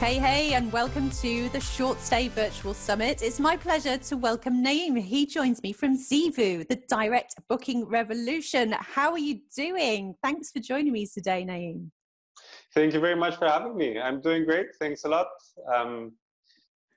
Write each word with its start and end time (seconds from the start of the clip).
Hey, 0.00 0.14
hey, 0.14 0.54
and 0.54 0.72
welcome 0.72 1.10
to 1.20 1.50
the 1.50 1.60
Short 1.60 2.00
Stay 2.00 2.28
Virtual 2.28 2.72
Summit. 2.72 3.20
It's 3.20 3.38
my 3.38 3.54
pleasure 3.54 3.98
to 3.98 4.16
welcome 4.16 4.64
Naeem. 4.64 4.98
He 4.98 5.26
joins 5.26 5.62
me 5.62 5.74
from 5.74 5.94
Zeevou, 5.94 6.66
the 6.66 6.76
direct 6.88 7.34
booking 7.50 7.84
revolution. 7.84 8.74
How 8.80 9.12
are 9.12 9.18
you 9.18 9.40
doing? 9.54 10.14
Thanks 10.22 10.52
for 10.52 10.60
joining 10.60 10.94
me 10.94 11.06
today, 11.06 11.44
Naeem. 11.44 11.90
Thank 12.74 12.94
you 12.94 13.00
very 13.00 13.14
much 13.14 13.36
for 13.36 13.46
having 13.46 13.76
me. 13.76 14.00
I'm 14.00 14.22
doing 14.22 14.46
great. 14.46 14.68
Thanks 14.80 15.04
a 15.04 15.08
lot. 15.10 15.28
Um, 15.70 16.12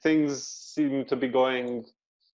things 0.02 0.48
seem 0.48 1.04
to 1.04 1.18
be 1.18 1.28
going 1.28 1.84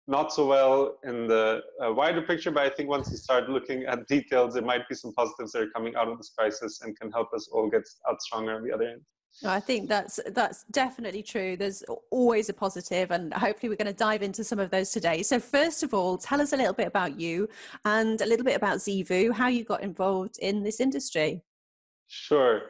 not 0.07 0.33
so 0.33 0.47
well 0.47 0.97
in 1.03 1.27
the 1.27 1.61
uh, 1.79 1.93
wider 1.93 2.23
picture, 2.23 2.49
but 2.49 2.63
I 2.63 2.69
think 2.71 2.89
once 2.89 3.11
you 3.11 3.17
start 3.17 3.49
looking 3.49 3.83
at 3.83 4.07
details, 4.07 4.55
there 4.55 4.63
might 4.63 4.89
be 4.89 4.95
some 4.95 5.13
positives 5.13 5.51
that 5.51 5.61
are 5.61 5.69
coming 5.75 5.95
out 5.95 6.07
of 6.07 6.17
this 6.17 6.31
crisis 6.35 6.81
and 6.81 6.99
can 6.99 7.11
help 7.11 7.31
us 7.35 7.47
all 7.51 7.69
get 7.69 7.83
out 8.09 8.19
stronger 8.19 8.55
on 8.55 8.63
the 8.63 8.73
other 8.73 8.85
end. 8.85 9.01
I 9.43 9.59
think 9.59 9.89
that's 9.89 10.19
that's 10.27 10.63
definitely 10.71 11.21
true. 11.21 11.57
There's 11.57 11.83
always 12.09 12.47
a 12.49 12.53
positive, 12.53 13.11
and 13.11 13.33
hopefully 13.33 13.69
we're 13.69 13.75
going 13.75 13.87
to 13.87 13.93
dive 13.93 14.21
into 14.21 14.43
some 14.43 14.59
of 14.59 14.69
those 14.69 14.91
today. 14.91 15.23
So 15.23 15.39
first 15.39 15.83
of 15.83 15.93
all, 15.93 16.17
tell 16.17 16.39
us 16.39 16.53
a 16.53 16.57
little 16.57 16.73
bit 16.73 16.87
about 16.87 17.19
you 17.19 17.49
and 17.83 18.21
a 18.21 18.25
little 18.25 18.45
bit 18.45 18.55
about 18.55 18.77
Zeevou, 18.77 19.33
how 19.33 19.47
you 19.47 19.63
got 19.63 19.83
involved 19.83 20.37
in 20.39 20.63
this 20.63 20.79
industry. 20.79 21.41
Sure. 22.07 22.61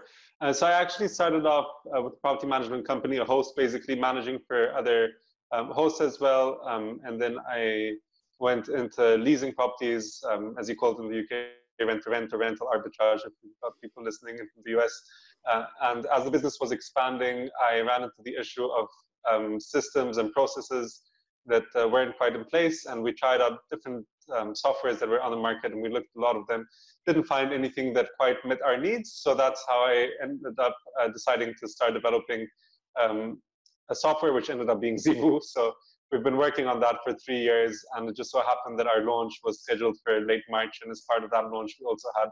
Uh, 0.41 0.51
so 0.53 0.65
I 0.65 0.71
actually 0.71 1.07
started 1.07 1.45
off 1.45 1.67
uh, 1.95 2.01
with 2.01 2.13
a 2.13 2.17
property 2.17 2.47
management 2.47 2.87
company, 2.87 3.17
a 3.17 3.25
host 3.25 3.55
basically 3.55 3.95
managing 3.95 4.39
for 4.47 4.73
other 4.75 5.11
um, 5.51 5.69
hosts 5.69 6.01
as 6.01 6.19
well, 6.19 6.61
um, 6.65 6.99
and 7.03 7.21
then 7.21 7.37
I 7.47 7.93
went 8.39 8.67
into 8.67 9.15
leasing 9.15 9.53
properties, 9.53 10.21
um, 10.29 10.55
as 10.59 10.67
you 10.67 10.75
call 10.75 10.97
it 10.97 11.03
in 11.03 11.09
the 11.09 11.19
UK, 11.19 11.87
rent 11.87 12.03
to 12.03 12.09
rent 12.09 12.33
or 12.33 12.39
rental 12.39 12.67
arbitrage. 12.67 13.25
If 13.25 13.33
you've 13.43 13.53
got 13.61 13.73
people 13.81 14.03
listening 14.03 14.39
in 14.39 14.47
the 14.63 14.79
US. 14.79 15.01
Uh, 15.49 15.65
and 15.83 16.05
as 16.07 16.23
the 16.23 16.31
business 16.31 16.57
was 16.59 16.71
expanding, 16.71 17.49
I 17.61 17.79
ran 17.81 18.03
into 18.03 18.21
the 18.23 18.35
issue 18.39 18.65
of 18.65 18.87
um, 19.29 19.59
systems 19.59 20.17
and 20.17 20.31
processes 20.31 21.01
that 21.45 21.63
uh, 21.75 21.87
weren't 21.87 22.17
quite 22.17 22.35
in 22.35 22.43
place. 22.45 22.85
And 22.85 23.03
we 23.03 23.13
tried 23.13 23.41
out 23.41 23.59
different 23.71 24.05
um, 24.35 24.53
softwares 24.53 24.99
that 24.99 25.09
were 25.09 25.21
on 25.21 25.31
the 25.31 25.37
market 25.37 25.71
and 25.71 25.81
we 25.81 25.89
looked 25.89 26.09
at 26.15 26.19
a 26.19 26.23
lot 26.23 26.35
of 26.35 26.47
them, 26.47 26.67
didn't 27.05 27.25
find 27.25 27.53
anything 27.53 27.93
that 27.93 28.07
quite 28.19 28.37
met 28.45 28.61
our 28.63 28.77
needs. 28.77 29.13
So 29.13 29.35
that's 29.35 29.63
how 29.67 29.85
I 29.85 30.09
ended 30.21 30.57
up 30.59 30.75
uh, 30.99 31.09
deciding 31.09 31.53
to 31.59 31.67
start 31.67 31.93
developing 31.93 32.47
um, 33.01 33.41
a 33.89 33.95
software 33.95 34.33
which 34.33 34.49
ended 34.49 34.69
up 34.69 34.81
being 34.81 34.95
Zeevou. 35.05 35.41
So 35.43 35.73
we've 36.11 36.23
been 36.23 36.37
working 36.37 36.67
on 36.67 36.79
that 36.81 36.97
for 37.03 37.13
three 37.13 37.39
years, 37.39 37.83
and 37.95 38.09
it 38.09 38.15
just 38.15 38.31
so 38.31 38.41
happened 38.41 38.79
that 38.79 38.87
our 38.87 39.03
launch 39.03 39.33
was 39.43 39.61
scheduled 39.61 39.97
for 40.03 40.21
late 40.21 40.43
March. 40.49 40.79
And 40.81 40.91
as 40.91 41.03
part 41.09 41.23
of 41.23 41.31
that 41.31 41.49
launch, 41.51 41.75
we 41.79 41.85
also 41.85 42.09
had 42.17 42.29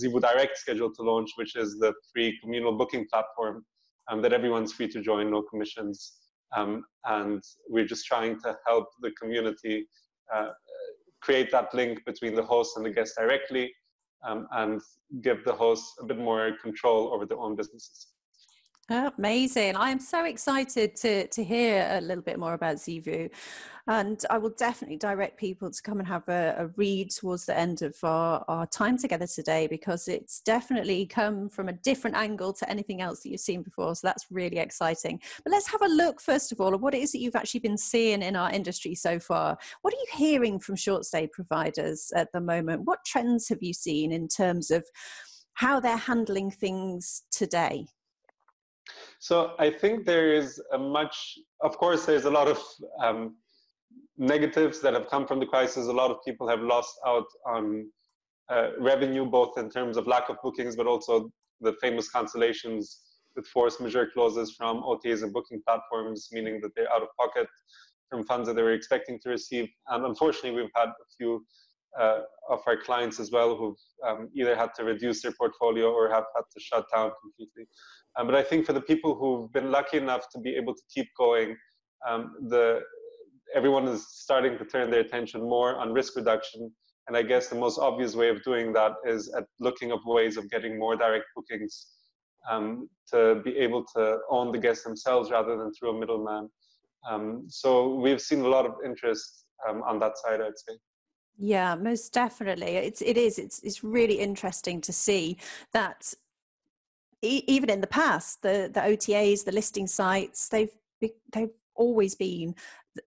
Zeevou 0.00 0.20
Direct 0.20 0.58
scheduled 0.58 0.94
to 0.96 1.02
launch, 1.02 1.30
which 1.36 1.56
is 1.56 1.78
the 1.78 1.92
free 2.12 2.38
communal 2.42 2.76
booking 2.76 3.06
platform 3.12 3.64
um, 4.10 4.22
that 4.22 4.32
everyone's 4.32 4.72
free 4.72 4.88
to 4.88 5.00
join, 5.00 5.30
no 5.30 5.42
commissions. 5.42 6.14
Um, 6.56 6.84
and 7.06 7.42
we're 7.68 7.86
just 7.86 8.06
trying 8.06 8.40
to 8.42 8.56
help 8.66 8.88
the 9.00 9.10
community 9.12 9.86
uh, 10.34 10.48
create 11.22 11.50
that 11.52 11.72
link 11.72 12.04
between 12.04 12.34
the 12.34 12.42
host 12.42 12.76
and 12.76 12.84
the 12.84 12.90
guest 12.90 13.14
directly 13.16 13.72
um, 14.26 14.46
and 14.52 14.80
give 15.22 15.44
the 15.44 15.52
hosts 15.52 15.94
a 16.00 16.04
bit 16.04 16.18
more 16.18 16.52
control 16.62 17.12
over 17.12 17.24
their 17.26 17.38
own 17.38 17.56
businesses. 17.56 18.08
Oh, 18.90 19.12
amazing. 19.16 19.76
I 19.76 19.90
am 19.90 20.00
so 20.00 20.24
excited 20.24 20.96
to, 20.96 21.28
to 21.28 21.44
hear 21.44 21.88
a 21.92 22.00
little 22.00 22.22
bit 22.22 22.38
more 22.38 22.54
about 22.54 22.76
Zeevou. 22.76 23.30
And 23.86 24.20
I 24.28 24.38
will 24.38 24.50
definitely 24.50 24.96
direct 24.96 25.38
people 25.38 25.70
to 25.70 25.82
come 25.82 26.00
and 26.00 26.08
have 26.08 26.28
a, 26.28 26.56
a, 26.58 26.66
read 26.76 27.10
towards 27.10 27.46
the 27.46 27.56
end 27.56 27.82
of 27.82 27.96
our, 28.02 28.44
our 28.48 28.66
time 28.66 28.98
together 28.98 29.26
today 29.26 29.68
because 29.68 30.08
it's 30.08 30.40
definitely 30.40 31.06
come 31.06 31.48
from 31.48 31.68
a 31.68 31.72
different 31.72 32.16
angle 32.16 32.52
to 32.54 32.68
anything 32.68 33.00
else 33.00 33.22
that 33.22 33.30
you've 33.30 33.40
seen 33.40 33.62
before. 33.62 33.94
So 33.94 34.06
that's 34.06 34.26
really 34.32 34.58
exciting. 34.58 35.20
But 35.44 35.52
let's 35.52 35.70
have 35.70 35.82
a 35.82 35.88
look, 35.88 36.20
first 36.20 36.50
of 36.50 36.60
all, 36.60 36.74
at 36.74 36.80
what 36.80 36.94
it 36.94 37.02
is 37.02 37.12
that 37.12 37.20
you've 37.20 37.36
actually 37.36 37.60
been 37.60 37.78
seeing 37.78 38.22
in 38.22 38.34
our 38.34 38.50
industry 38.50 38.96
so 38.96 39.20
far. 39.20 39.56
What 39.82 39.94
are 39.94 39.98
you 39.98 40.06
hearing 40.12 40.58
from 40.58 40.74
short 40.74 41.04
stay 41.04 41.28
providers 41.28 42.12
at 42.16 42.32
the 42.32 42.40
moment? 42.40 42.82
What 42.84 43.04
trends 43.06 43.48
have 43.48 43.62
you 43.62 43.74
seen 43.74 44.10
in 44.10 44.26
terms 44.26 44.72
of 44.72 44.84
how 45.54 45.78
they're 45.78 45.96
handling 45.96 46.50
things 46.50 47.22
today? 47.30 47.86
So 49.20 49.54
I 49.58 49.70
think 49.70 50.04
there 50.04 50.32
is 50.32 50.60
a 50.72 50.78
much, 50.78 51.38
of 51.60 51.76
course, 51.78 52.04
there's 52.04 52.24
a 52.24 52.30
lot 52.30 52.48
of 52.48 52.58
um, 53.02 53.36
negatives 54.18 54.80
that 54.80 54.94
have 54.94 55.08
come 55.08 55.26
from 55.26 55.38
the 55.40 55.46
crisis. 55.46 55.86
A 55.86 55.92
lot 55.92 56.10
of 56.10 56.18
people 56.24 56.48
have 56.48 56.60
lost 56.60 56.94
out 57.06 57.26
on 57.46 57.88
uh, 58.50 58.70
revenue, 58.78 59.24
both 59.24 59.56
in 59.58 59.70
terms 59.70 59.96
of 59.96 60.06
lack 60.06 60.28
of 60.28 60.36
bookings, 60.42 60.76
but 60.76 60.86
also 60.86 61.30
the 61.60 61.74
famous 61.80 62.10
cancellations 62.12 62.96
with 63.36 63.46
force 63.46 63.80
majeure 63.80 64.10
clauses 64.12 64.54
from 64.56 64.82
OTAs 64.82 65.22
and 65.22 65.32
booking 65.32 65.62
platforms, 65.66 66.28
meaning 66.32 66.60
that 66.60 66.72
they're 66.74 66.92
out 66.92 67.02
of 67.02 67.08
pocket 67.18 67.46
from 68.10 68.24
funds 68.24 68.46
that 68.46 68.54
they 68.54 68.62
were 68.62 68.72
expecting 68.72 69.18
to 69.20 69.30
receive. 69.30 69.68
And 69.88 70.04
unfortunately, 70.04 70.60
we've 70.60 70.70
had 70.76 70.88
a 70.88 71.06
few 71.16 71.44
uh, 71.98 72.20
of 72.48 72.60
our 72.66 72.76
clients 72.76 73.20
as 73.20 73.30
well 73.30 73.56
who've 73.56 73.76
um, 74.06 74.28
either 74.34 74.56
had 74.56 74.70
to 74.76 74.84
reduce 74.84 75.22
their 75.22 75.32
portfolio 75.32 75.90
or 75.90 76.08
have 76.08 76.24
had 76.34 76.44
to 76.52 76.60
shut 76.60 76.86
down 76.94 77.10
completely. 77.20 77.68
Um, 78.16 78.26
but 78.26 78.34
I 78.34 78.42
think 78.42 78.66
for 78.66 78.72
the 78.72 78.80
people 78.80 79.14
who've 79.14 79.52
been 79.52 79.70
lucky 79.70 79.98
enough 79.98 80.28
to 80.30 80.38
be 80.38 80.54
able 80.56 80.74
to 80.74 80.82
keep 80.94 81.08
going, 81.18 81.56
um, 82.08 82.34
the 82.48 82.80
everyone 83.54 83.86
is 83.86 84.06
starting 84.08 84.56
to 84.58 84.64
turn 84.64 84.90
their 84.90 85.00
attention 85.00 85.40
more 85.42 85.76
on 85.76 85.92
risk 85.92 86.16
reduction. 86.16 86.72
And 87.06 87.16
I 87.16 87.22
guess 87.22 87.48
the 87.48 87.56
most 87.56 87.78
obvious 87.78 88.14
way 88.14 88.28
of 88.28 88.42
doing 88.44 88.72
that 88.72 88.92
is 89.06 89.32
at 89.36 89.44
looking 89.60 89.92
of 89.92 90.00
ways 90.06 90.36
of 90.36 90.48
getting 90.50 90.78
more 90.78 90.96
direct 90.96 91.26
bookings 91.36 91.88
um, 92.50 92.88
to 93.12 93.40
be 93.44 93.56
able 93.58 93.84
to 93.96 94.18
own 94.30 94.52
the 94.52 94.58
guests 94.58 94.84
themselves 94.84 95.30
rather 95.30 95.56
than 95.56 95.72
through 95.74 95.96
a 95.96 96.00
middleman. 96.00 96.48
Um, 97.10 97.44
so 97.48 97.94
we've 97.96 98.20
seen 98.20 98.40
a 98.40 98.48
lot 98.48 98.66
of 98.66 98.74
interest 98.84 99.44
um, 99.68 99.82
on 99.82 99.98
that 99.98 100.16
side, 100.18 100.40
I'd 100.40 100.56
say. 100.56 100.78
Yeah, 101.38 101.74
most 101.74 102.12
definitely. 102.12 102.76
It's 102.76 103.02
it 103.02 103.16
is. 103.16 103.38
It's 103.38 103.58
it's 103.62 103.82
really 103.82 104.18
interesting 104.18 104.80
to 104.82 104.92
see 104.92 105.38
that 105.72 106.14
e- 107.22 107.44
even 107.46 107.70
in 107.70 107.80
the 107.80 107.86
past, 107.86 108.42
the 108.42 108.70
the 108.72 108.80
OTAs, 108.80 109.44
the 109.44 109.52
listing 109.52 109.86
sites, 109.86 110.48
they've 110.48 110.72
they've 111.32 111.50
always 111.74 112.14
been 112.14 112.54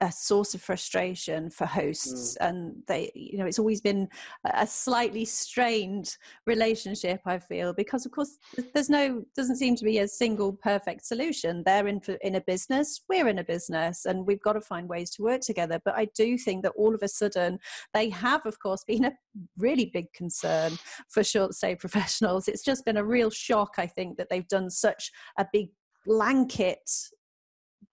a 0.01 0.11
source 0.11 0.53
of 0.53 0.61
frustration 0.61 1.49
for 1.49 1.65
hosts 1.65 2.37
mm. 2.39 2.47
and 2.47 2.75
they 2.87 3.11
you 3.13 3.37
know 3.37 3.45
it's 3.45 3.59
always 3.59 3.81
been 3.81 4.07
a 4.53 4.65
slightly 4.65 5.25
strained 5.25 6.17
relationship 6.47 7.21
i 7.25 7.37
feel 7.37 7.73
because 7.73 8.05
of 8.05 8.11
course 8.11 8.39
there's 8.73 8.89
no 8.89 9.23
doesn't 9.35 9.57
seem 9.57 9.75
to 9.75 9.83
be 9.83 9.99
a 9.99 10.07
single 10.07 10.53
perfect 10.53 11.05
solution. 11.05 11.63
They're 11.65 11.87
in 11.87 12.01
in 12.21 12.35
a 12.35 12.41
business 12.41 13.01
we're 13.09 13.27
in 13.27 13.39
a 13.39 13.43
business 13.43 14.05
and 14.05 14.25
we've 14.25 14.41
got 14.41 14.53
to 14.53 14.61
find 14.61 14.87
ways 14.87 15.09
to 15.11 15.23
work 15.23 15.41
together. 15.41 15.79
But 15.83 15.95
i 15.95 16.05
do 16.15 16.37
think 16.37 16.63
that 16.63 16.73
all 16.75 16.93
of 16.95 17.03
a 17.03 17.07
sudden 17.07 17.59
they 17.93 18.09
have 18.09 18.45
of 18.45 18.59
course 18.59 18.83
been 18.83 19.05
a 19.05 19.13
really 19.57 19.87
big 19.93 20.11
concern 20.13 20.77
for 21.09 21.23
short 21.23 21.53
stay 21.53 21.75
professionals. 21.85 22.47
It's 22.47 22.63
just 22.63 22.85
been 22.85 22.97
a 22.97 23.03
real 23.03 23.29
shock 23.29 23.75
i 23.77 23.87
think 23.87 24.17
that 24.17 24.29
they've 24.29 24.47
done 24.47 24.69
such 24.69 25.11
a 25.37 25.45
big 25.51 25.69
blanket 26.05 26.89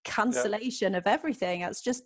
cancellation 0.04 0.92
yeah. 0.92 0.98
of 0.98 1.06
everything. 1.06 1.62
It's 1.62 1.82
just 1.82 2.04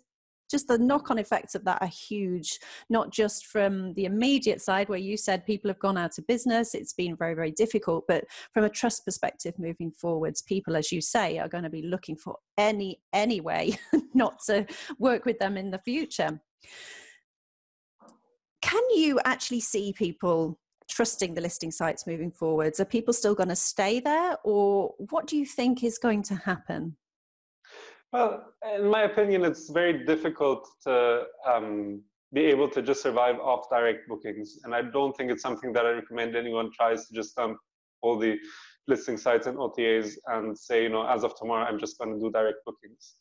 just 0.49 0.67
the 0.67 0.77
knock-on 0.77 1.17
effects 1.17 1.55
of 1.55 1.65
that 1.65 1.81
are 1.81 1.87
huge 1.87 2.59
not 2.89 3.11
just 3.11 3.45
from 3.45 3.93
the 3.93 4.05
immediate 4.05 4.61
side 4.61 4.89
where 4.89 4.97
you 4.97 5.17
said 5.17 5.45
people 5.45 5.69
have 5.69 5.79
gone 5.79 5.97
out 5.97 6.17
of 6.17 6.27
business 6.27 6.73
it's 6.73 6.93
been 6.93 7.15
very 7.15 7.33
very 7.33 7.51
difficult 7.51 8.05
but 8.07 8.23
from 8.53 8.63
a 8.63 8.69
trust 8.69 9.05
perspective 9.05 9.53
moving 9.57 9.91
forwards 9.91 10.41
people 10.41 10.75
as 10.75 10.91
you 10.91 11.01
say 11.01 11.37
are 11.37 11.49
going 11.49 11.63
to 11.63 11.69
be 11.69 11.81
looking 11.81 12.15
for 12.15 12.37
any 12.57 12.99
any 13.13 13.41
way 13.41 13.77
not 14.13 14.39
to 14.45 14.65
work 14.99 15.25
with 15.25 15.37
them 15.39 15.57
in 15.57 15.71
the 15.71 15.79
future 15.79 16.39
can 18.61 18.83
you 18.95 19.19
actually 19.25 19.59
see 19.59 19.93
people 19.93 20.57
trusting 20.89 21.33
the 21.33 21.41
listing 21.41 21.71
sites 21.71 22.07
moving 22.07 22.31
forwards 22.31 22.79
are 22.79 22.85
people 22.85 23.13
still 23.13 23.35
going 23.35 23.49
to 23.49 23.55
stay 23.55 23.99
there 23.99 24.37
or 24.43 24.93
what 25.09 25.27
do 25.27 25.37
you 25.37 25.45
think 25.45 25.83
is 25.83 25.97
going 25.97 26.23
to 26.23 26.35
happen 26.35 26.95
well, 28.17 28.53
in 28.75 28.89
my 28.89 29.03
opinion, 29.03 29.45
it's 29.45 29.69
very 29.69 30.03
difficult 30.05 30.67
to 30.83 31.25
um, 31.45 32.01
be 32.33 32.45
able 32.45 32.67
to 32.69 32.81
just 32.81 33.03
survive 33.03 33.37
off 33.39 33.69
direct 33.69 34.07
bookings. 34.09 34.59
And 34.63 34.73
I 34.73 34.81
don't 34.81 35.15
think 35.15 35.29
it's 35.31 35.43
something 35.43 35.71
that 35.73 35.85
I 35.85 35.91
recommend 35.91 36.35
anyone 36.35 36.71
tries 36.71 37.07
to 37.07 37.13
just 37.13 37.35
dump 37.35 37.57
all 38.01 38.17
the 38.17 38.37
listing 38.87 39.17
sites 39.17 39.45
and 39.45 39.57
OTAs 39.57 40.15
and 40.27 40.57
say, 40.57 40.83
you 40.83 40.89
know, 40.89 41.05
as 41.05 41.23
of 41.23 41.37
tomorrow, 41.37 41.65
I'm 41.65 41.79
just 41.79 41.99
going 41.99 42.13
to 42.13 42.19
do 42.19 42.31
direct 42.31 42.57
bookings. 42.65 43.15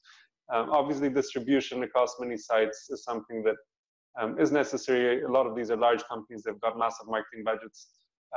Um, 0.53 0.71
obviously, 0.71 1.11
distribution 1.11 1.83
across 1.83 2.15
many 2.19 2.39
sites 2.39 2.89
is 2.89 3.05
something 3.05 3.43
that 3.43 3.57
um, 4.19 4.39
is 4.39 4.51
necessary. 4.51 5.23
A 5.23 5.29
lot 5.29 5.47
of 5.47 5.55
these 5.55 5.71
are 5.71 5.77
large 5.77 6.05
companies, 6.05 6.43
they've 6.45 6.61
got 6.61 6.79
massive 6.79 7.07
marketing 7.07 7.45
budgets. 7.45 7.89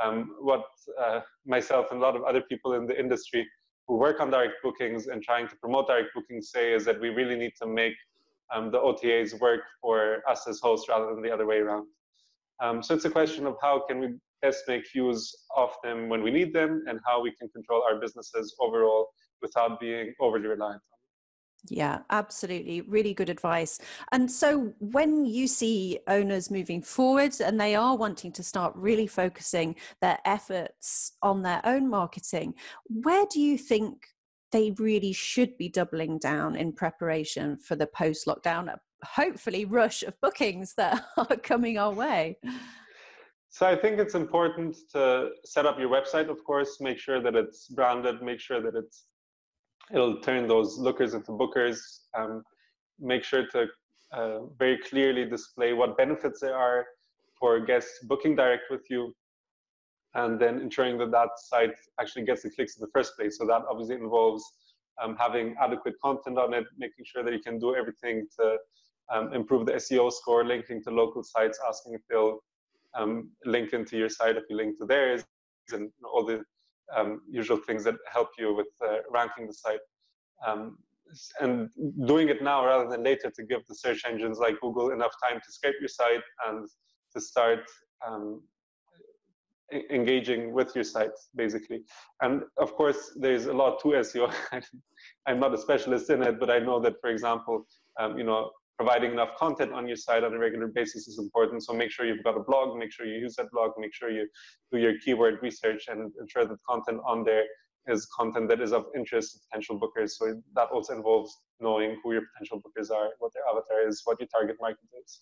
Um, 0.02 0.36
what 0.40 0.64
uh, 1.00 1.20
myself 1.46 1.86
and 1.90 2.00
a 2.00 2.02
lot 2.02 2.16
of 2.16 2.22
other 2.24 2.42
people 2.42 2.74
in 2.74 2.86
the 2.86 2.98
industry 2.98 3.46
who 3.90 3.96
work 3.96 4.20
on 4.20 4.30
direct 4.30 4.62
bookings 4.62 5.08
and 5.08 5.20
trying 5.20 5.48
to 5.48 5.56
promote 5.56 5.88
direct 5.88 6.14
bookings 6.14 6.52
say 6.52 6.72
is 6.72 6.84
that 6.84 7.00
we 7.00 7.08
really 7.08 7.34
need 7.34 7.52
to 7.60 7.66
make 7.66 7.94
um, 8.54 8.70
the 8.70 8.78
OTAs 8.78 9.38
work 9.40 9.62
for 9.82 10.22
us 10.30 10.46
as 10.46 10.60
hosts 10.60 10.88
rather 10.88 11.12
than 11.12 11.20
the 11.20 11.30
other 11.30 11.44
way 11.44 11.58
around. 11.58 11.88
Um, 12.62 12.84
so 12.84 12.94
it's 12.94 13.04
a 13.04 13.10
question 13.10 13.48
of 13.48 13.56
how 13.60 13.84
can 13.88 13.98
we 13.98 14.14
best 14.42 14.62
make 14.68 14.94
use 14.94 15.36
of 15.56 15.70
them 15.82 16.08
when 16.08 16.22
we 16.22 16.30
need 16.30 16.52
them 16.52 16.84
and 16.86 17.00
how 17.04 17.20
we 17.20 17.32
can 17.32 17.48
control 17.48 17.82
our 17.82 17.98
businesses 17.98 18.54
overall 18.60 19.08
without 19.42 19.80
being 19.80 20.14
overly 20.20 20.46
reliant 20.46 20.82
on 20.92 20.99
yeah, 21.68 22.00
absolutely. 22.10 22.80
Really 22.82 23.14
good 23.14 23.28
advice. 23.28 23.78
And 24.12 24.30
so, 24.30 24.72
when 24.78 25.24
you 25.26 25.46
see 25.46 25.98
owners 26.06 26.50
moving 26.50 26.82
forward 26.82 27.34
and 27.40 27.60
they 27.60 27.74
are 27.74 27.96
wanting 27.96 28.32
to 28.32 28.42
start 28.42 28.74
really 28.76 29.06
focusing 29.06 29.76
their 30.00 30.18
efforts 30.24 31.12
on 31.22 31.42
their 31.42 31.60
own 31.64 31.88
marketing, 31.88 32.54
where 32.86 33.26
do 33.30 33.40
you 33.40 33.58
think 33.58 34.06
they 34.52 34.72
really 34.78 35.12
should 35.12 35.56
be 35.58 35.68
doubling 35.68 36.18
down 36.18 36.56
in 36.56 36.72
preparation 36.72 37.56
for 37.56 37.76
the 37.76 37.86
post 37.86 38.26
lockdown, 38.26 38.72
uh, 38.72 38.76
hopefully, 39.04 39.64
rush 39.64 40.02
of 40.02 40.20
bookings 40.20 40.74
that 40.74 41.04
are 41.16 41.36
coming 41.36 41.78
our 41.78 41.92
way? 41.92 42.38
So 43.50 43.66
I 43.66 43.74
think 43.74 43.98
it's 43.98 44.14
important 44.14 44.76
to 44.92 45.30
set 45.44 45.66
up 45.66 45.78
your 45.78 45.90
website, 45.90 46.30
of 46.30 46.42
course, 46.44 46.80
make 46.80 46.98
sure 46.98 47.20
that 47.20 47.34
it's 47.34 47.66
branded, 47.66 48.22
make 48.22 48.38
sure 48.38 48.62
that 48.62 48.76
it's 48.76 49.06
it'll 49.92 50.20
turn 50.20 50.46
those 50.46 50.78
lookers 50.78 51.14
into 51.14 51.32
bookers. 51.32 51.78
Um, 52.16 52.42
make 52.98 53.24
sure 53.24 53.46
to 53.48 53.66
uh, 54.12 54.40
very 54.58 54.78
clearly 54.78 55.24
display 55.24 55.72
what 55.72 55.96
benefits 55.96 56.40
there 56.40 56.56
are 56.56 56.86
for 57.38 57.60
guests 57.60 58.00
booking 58.04 58.36
direct 58.36 58.64
with 58.70 58.82
you, 58.90 59.14
and 60.14 60.38
then 60.38 60.60
ensuring 60.60 60.98
that 60.98 61.10
that 61.10 61.30
site 61.38 61.74
actually 62.00 62.24
gets 62.24 62.42
the 62.42 62.50
clicks 62.50 62.76
in 62.76 62.82
the 62.82 62.90
first 62.92 63.16
place. 63.16 63.38
So 63.38 63.46
that 63.46 63.62
obviously 63.70 63.96
involves 63.96 64.44
um, 65.02 65.16
having 65.18 65.54
adequate 65.60 65.94
content 66.02 66.38
on 66.38 66.52
it, 66.52 66.66
making 66.76 67.04
sure 67.04 67.22
that 67.24 67.32
you 67.32 67.40
can 67.40 67.58
do 67.58 67.74
everything 67.74 68.26
to 68.38 68.56
um, 69.12 69.32
improve 69.32 69.66
the 69.66 69.72
SEO 69.72 70.12
score, 70.12 70.44
linking 70.44 70.82
to 70.84 70.90
local 70.90 71.22
sites, 71.22 71.58
asking 71.66 71.94
if 71.94 72.00
they'll 72.08 72.40
um, 72.94 73.30
link 73.44 73.72
into 73.72 73.96
your 73.96 74.08
site 74.08 74.36
if 74.36 74.44
you 74.50 74.56
link 74.56 74.78
to 74.78 74.84
theirs, 74.84 75.24
and 75.72 75.90
all 76.04 76.24
the 76.24 76.42
um, 76.96 77.20
usual 77.30 77.56
things 77.56 77.84
that 77.84 77.94
help 78.12 78.28
you 78.38 78.54
with 78.54 78.68
uh, 78.86 78.98
ranking 79.10 79.46
the 79.46 79.54
site. 79.54 79.80
Um, 80.46 80.78
and 81.40 81.68
doing 82.06 82.28
it 82.28 82.40
now 82.42 82.64
rather 82.64 82.88
than 82.88 83.02
later 83.02 83.32
to 83.34 83.42
give 83.42 83.60
the 83.68 83.74
search 83.74 84.02
engines 84.06 84.38
like 84.38 84.60
Google 84.60 84.90
enough 84.90 85.12
time 85.28 85.40
to 85.44 85.52
scrape 85.52 85.74
your 85.80 85.88
site 85.88 86.22
and 86.46 86.68
to 87.12 87.20
start 87.20 87.64
um, 88.06 88.42
engaging 89.90 90.52
with 90.52 90.74
your 90.74 90.84
site, 90.84 91.10
basically. 91.34 91.82
And 92.22 92.42
of 92.58 92.74
course, 92.74 93.12
there's 93.16 93.46
a 93.46 93.52
lot 93.52 93.80
to 93.82 93.88
SEO. 93.88 94.32
I'm 95.26 95.40
not 95.40 95.54
a 95.54 95.58
specialist 95.58 96.10
in 96.10 96.22
it, 96.22 96.40
but 96.40 96.50
I 96.50 96.58
know 96.58 96.80
that, 96.80 97.00
for 97.00 97.10
example, 97.10 97.66
um, 97.98 98.18
you 98.18 98.24
know, 98.24 98.50
providing 98.80 99.12
enough 99.12 99.36
content 99.36 99.72
on 99.74 99.86
your 99.86 99.94
site 99.94 100.24
on 100.24 100.32
a 100.32 100.38
regular 100.38 100.66
basis 100.66 101.06
is 101.06 101.18
important. 101.18 101.62
So 101.62 101.74
make 101.74 101.90
sure 101.90 102.06
you've 102.06 102.24
got 102.24 102.34
a 102.34 102.40
blog, 102.40 102.78
make 102.78 102.90
sure 102.90 103.04
you 103.04 103.18
use 103.18 103.36
that 103.36 103.50
blog, 103.52 103.72
make 103.76 103.92
sure 103.92 104.10
you 104.10 104.26
do 104.72 104.78
your 104.78 104.94
keyword 105.04 105.38
research 105.42 105.82
and 105.88 106.10
ensure 106.18 106.46
that 106.46 106.56
content 106.66 106.98
on 107.06 107.22
there 107.22 107.44
is 107.88 108.06
content 108.06 108.48
that 108.48 108.62
is 108.62 108.72
of 108.72 108.86
interest 108.96 109.34
to 109.34 109.38
potential 109.46 109.78
bookers. 109.78 110.12
So 110.12 110.40
that 110.54 110.68
also 110.70 110.94
involves 110.94 111.30
knowing 111.60 111.98
who 112.02 112.14
your 112.14 112.22
potential 112.32 112.62
bookers 112.62 112.90
are, 112.90 113.10
what 113.18 113.32
their 113.34 113.42
avatar 113.52 113.86
is, 113.86 114.00
what 114.06 114.18
your 114.18 114.28
target 114.28 114.56
market 114.58 114.88
is. 115.04 115.20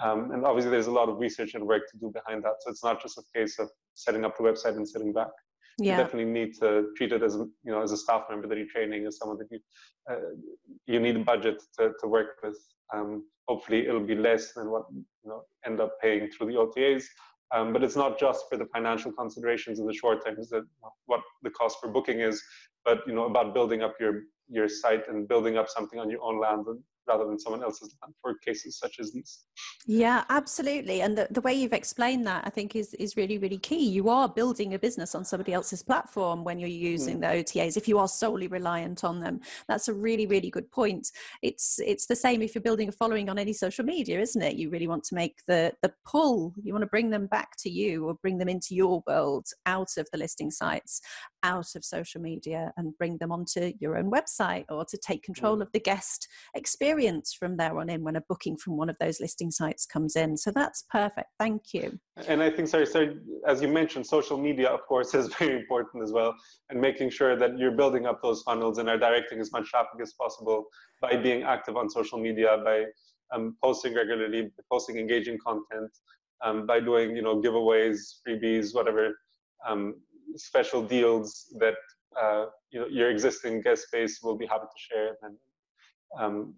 Um, 0.00 0.30
and 0.30 0.44
obviously 0.44 0.70
there's 0.70 0.86
a 0.86 0.92
lot 0.92 1.08
of 1.08 1.18
research 1.18 1.54
and 1.54 1.66
work 1.66 1.90
to 1.90 1.98
do 1.98 2.12
behind 2.14 2.44
that. 2.44 2.54
So 2.60 2.70
it's 2.70 2.84
not 2.84 3.02
just 3.02 3.18
a 3.18 3.22
case 3.36 3.58
of 3.58 3.70
setting 3.94 4.24
up 4.24 4.36
the 4.36 4.44
website 4.44 4.76
and 4.76 4.88
sitting 4.88 5.12
back 5.12 5.32
yeah. 5.78 5.92
you 5.92 6.02
definitely 6.02 6.32
need 6.32 6.54
to 6.54 6.88
treat 6.96 7.12
it 7.12 7.22
as 7.22 7.34
you 7.34 7.72
know 7.72 7.82
as 7.82 7.92
a 7.92 7.96
staff 7.96 8.24
member 8.30 8.46
that 8.46 8.56
you're 8.56 8.66
training 8.66 9.06
as 9.06 9.18
someone 9.18 9.38
that 9.38 9.48
you 9.50 9.58
uh, 10.10 10.16
you 10.86 11.00
need 11.00 11.16
a 11.16 11.24
budget 11.24 11.62
to, 11.78 11.92
to 12.00 12.06
work 12.06 12.36
with 12.42 12.58
um, 12.94 13.24
hopefully 13.48 13.86
it'll 13.86 14.00
be 14.00 14.14
less 14.14 14.52
than 14.52 14.70
what 14.70 14.84
you 14.92 15.30
know 15.30 15.42
end 15.66 15.80
up 15.80 16.00
paying 16.00 16.30
through 16.30 16.46
the 16.46 16.54
OTAs 16.54 17.04
um, 17.54 17.72
but 17.72 17.82
it's 17.82 17.96
not 17.96 18.18
just 18.18 18.44
for 18.48 18.56
the 18.56 18.66
financial 18.66 19.12
considerations 19.12 19.78
in 19.78 19.86
the 19.86 19.94
short 19.94 20.24
term 20.24 20.38
is 20.38 20.50
that 20.50 20.64
what 21.06 21.20
the 21.42 21.50
cost 21.50 21.78
for 21.80 21.88
booking 21.88 22.20
is 22.20 22.42
but 22.84 23.00
you 23.06 23.14
know 23.14 23.24
about 23.24 23.54
building 23.54 23.82
up 23.82 23.94
your 24.00 24.22
your 24.48 24.68
site 24.68 25.08
and 25.08 25.26
building 25.26 25.56
up 25.56 25.68
something 25.68 25.98
on 25.98 26.10
your 26.10 26.22
own 26.22 26.38
land 26.40 26.66
rather 27.06 27.26
than 27.26 27.38
someone 27.38 27.62
else's 27.62 27.94
land 28.02 28.14
for 28.20 28.34
cases 28.44 28.78
such 28.78 28.98
as 28.98 29.12
these. 29.12 29.44
Yeah, 29.86 30.24
absolutely. 30.30 31.02
And 31.02 31.18
the, 31.18 31.28
the 31.30 31.42
way 31.42 31.52
you've 31.52 31.72
explained 31.72 32.26
that, 32.26 32.44
I 32.46 32.50
think, 32.50 32.74
is, 32.74 32.94
is 32.94 33.16
really, 33.16 33.38
really 33.38 33.58
key. 33.58 33.86
You 33.86 34.08
are 34.08 34.28
building 34.28 34.74
a 34.74 34.78
business 34.78 35.14
on 35.14 35.24
somebody 35.24 35.52
else's 35.52 35.82
platform 35.82 36.44
when 36.44 36.58
you're 36.58 36.68
using 36.68 37.18
mm. 37.18 37.20
the 37.20 37.60
OTAs, 37.60 37.76
if 37.76 37.86
you 37.86 37.98
are 37.98 38.08
solely 38.08 38.46
reliant 38.46 39.04
on 39.04 39.20
them. 39.20 39.40
That's 39.68 39.88
a 39.88 39.94
really, 39.94 40.26
really 40.26 40.50
good 40.50 40.70
point. 40.70 41.08
It's 41.42 41.78
it's 41.84 42.06
the 42.06 42.16
same 42.16 42.40
if 42.40 42.54
you're 42.54 42.62
building 42.62 42.88
a 42.88 42.92
following 42.92 43.28
on 43.28 43.38
any 43.38 43.52
social 43.52 43.84
media, 43.84 44.20
isn't 44.20 44.40
it? 44.40 44.56
You 44.56 44.70
really 44.70 44.88
want 44.88 45.04
to 45.04 45.14
make 45.14 45.40
the 45.46 45.72
the 45.82 45.92
pull, 46.06 46.54
you 46.62 46.72
want 46.72 46.82
to 46.82 46.88
bring 46.90 47.10
them 47.10 47.26
back 47.26 47.56
to 47.58 47.70
you 47.70 48.06
or 48.06 48.14
bring 48.14 48.38
them 48.38 48.48
into 48.48 48.74
your 48.74 49.02
world 49.06 49.46
out 49.66 49.96
of 49.98 50.08
the 50.10 50.18
listing 50.18 50.50
sites, 50.50 51.02
out 51.42 51.74
of 51.74 51.84
social 51.84 52.20
media, 52.20 52.72
and 52.76 52.96
bring 52.96 53.18
them 53.18 53.30
onto 53.30 53.72
your 53.80 53.98
own 53.98 54.10
website 54.10 54.64
or 54.70 54.84
to 54.86 54.96
take 54.96 55.22
control 55.22 55.58
mm. 55.58 55.62
of 55.62 55.72
the 55.72 55.80
guest 55.80 56.28
experience 56.54 56.93
experience 56.94 57.34
from 57.34 57.56
there 57.56 57.78
on 57.78 57.90
in 57.90 58.04
when 58.04 58.16
a 58.16 58.20
booking 58.22 58.56
from 58.56 58.76
one 58.76 58.88
of 58.88 58.96
those 59.00 59.20
listing 59.20 59.50
sites 59.50 59.84
comes 59.84 60.16
in. 60.16 60.36
So 60.36 60.50
that's 60.50 60.84
perfect. 60.90 61.28
Thank 61.38 61.74
you. 61.74 61.98
And 62.28 62.42
I 62.42 62.50
think, 62.50 62.68
sorry, 62.68 62.86
sorry, 62.86 63.16
as 63.46 63.60
you 63.60 63.68
mentioned, 63.68 64.06
social 64.06 64.38
media, 64.38 64.68
of 64.68 64.80
course, 64.86 65.14
is 65.20 65.28
very 65.34 65.56
important 65.56 66.02
as 66.04 66.12
well. 66.12 66.34
And 66.70 66.80
making 66.80 67.10
sure 67.10 67.36
that 67.36 67.58
you're 67.58 67.76
building 67.76 68.06
up 68.06 68.22
those 68.22 68.42
funnels 68.42 68.78
and 68.78 68.88
are 68.88 68.98
directing 68.98 69.40
as 69.40 69.50
much 69.52 69.66
traffic 69.70 70.00
as 70.00 70.12
possible 70.12 70.66
by 71.00 71.16
being 71.16 71.42
active 71.42 71.76
on 71.76 71.90
social 71.90 72.18
media, 72.18 72.58
by 72.64 72.84
um, 73.34 73.56
posting 73.62 73.94
regularly, 73.94 74.50
posting 74.70 74.98
engaging 74.98 75.38
content, 75.44 75.90
um, 76.44 76.66
by 76.66 76.78
doing, 76.80 77.16
you 77.16 77.22
know, 77.22 77.40
giveaways, 77.42 78.20
freebies, 78.26 78.74
whatever 78.74 79.16
um, 79.66 79.96
special 80.36 80.82
deals 80.82 81.52
that 81.58 81.74
uh, 82.20 82.46
you 82.70 82.78
know 82.78 82.86
your 82.86 83.10
existing 83.10 83.60
guest 83.62 83.86
base 83.92 84.20
will 84.22 84.36
be 84.36 84.46
happy 84.46 84.66
to 84.66 84.80
share 84.88 85.16
and 85.22 85.36
um, 86.18 86.54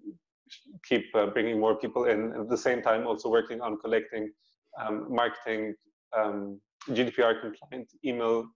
keep 0.89 1.05
uh, 1.15 1.27
bringing 1.27 1.59
more 1.61 1.77
people 1.77 2.05
in. 2.05 2.33
At 2.33 2.49
the 2.49 2.57
same 2.57 2.83
time, 2.83 3.07
also 3.07 3.29
working 3.29 3.61
on 3.61 3.79
collecting 3.79 4.31
um, 4.81 5.07
marketing 5.09 5.75
um, 6.17 6.61
GDPR 6.89 7.41
compliant 7.41 7.89
email 8.05 8.47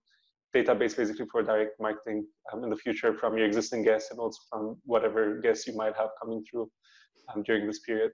database 0.55 0.95
basically 0.97 1.25
for 1.31 1.41
direct 1.41 1.79
marketing 1.79 2.25
um, 2.51 2.63
in 2.63 2.69
the 2.69 2.75
future 2.75 3.13
from 3.17 3.37
your 3.37 3.47
existing 3.47 3.83
guests 3.83 4.11
and 4.11 4.19
also 4.19 4.39
from 4.49 4.77
whatever 4.85 5.39
guests 5.39 5.65
you 5.65 5.75
might 5.75 5.95
have 5.95 6.09
coming 6.21 6.43
through 6.49 6.69
um, 7.33 7.41
during 7.43 7.67
this 7.67 7.79
period. 7.79 8.11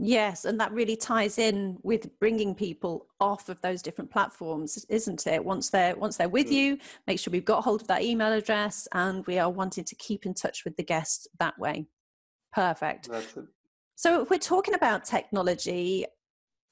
Yes, 0.00 0.44
and 0.44 0.60
that 0.60 0.72
really 0.72 0.94
ties 0.94 1.38
in 1.38 1.76
with 1.82 2.08
bringing 2.20 2.54
people 2.54 3.08
off 3.18 3.48
of 3.48 3.60
those 3.62 3.82
different 3.82 4.12
platforms, 4.12 4.84
isn't 4.88 5.26
it? 5.26 5.44
Once 5.44 5.70
they're 5.70 5.96
once 5.96 6.16
they're 6.16 6.28
with 6.28 6.48
mm. 6.48 6.52
you, 6.52 6.78
make 7.08 7.18
sure 7.18 7.32
we've 7.32 7.44
got 7.44 7.64
hold 7.64 7.80
of 7.80 7.88
that 7.88 8.02
email 8.02 8.32
address, 8.32 8.86
and 8.92 9.26
we 9.26 9.40
are 9.40 9.50
wanting 9.50 9.82
to 9.82 9.96
keep 9.96 10.24
in 10.24 10.34
touch 10.34 10.64
with 10.64 10.76
the 10.76 10.84
guest 10.84 11.26
that 11.40 11.58
way. 11.58 11.86
Perfect. 12.52 13.08
So, 13.94 14.22
if 14.22 14.30
we're 14.30 14.38
talking 14.38 14.74
about 14.74 15.04
technology, 15.04 16.06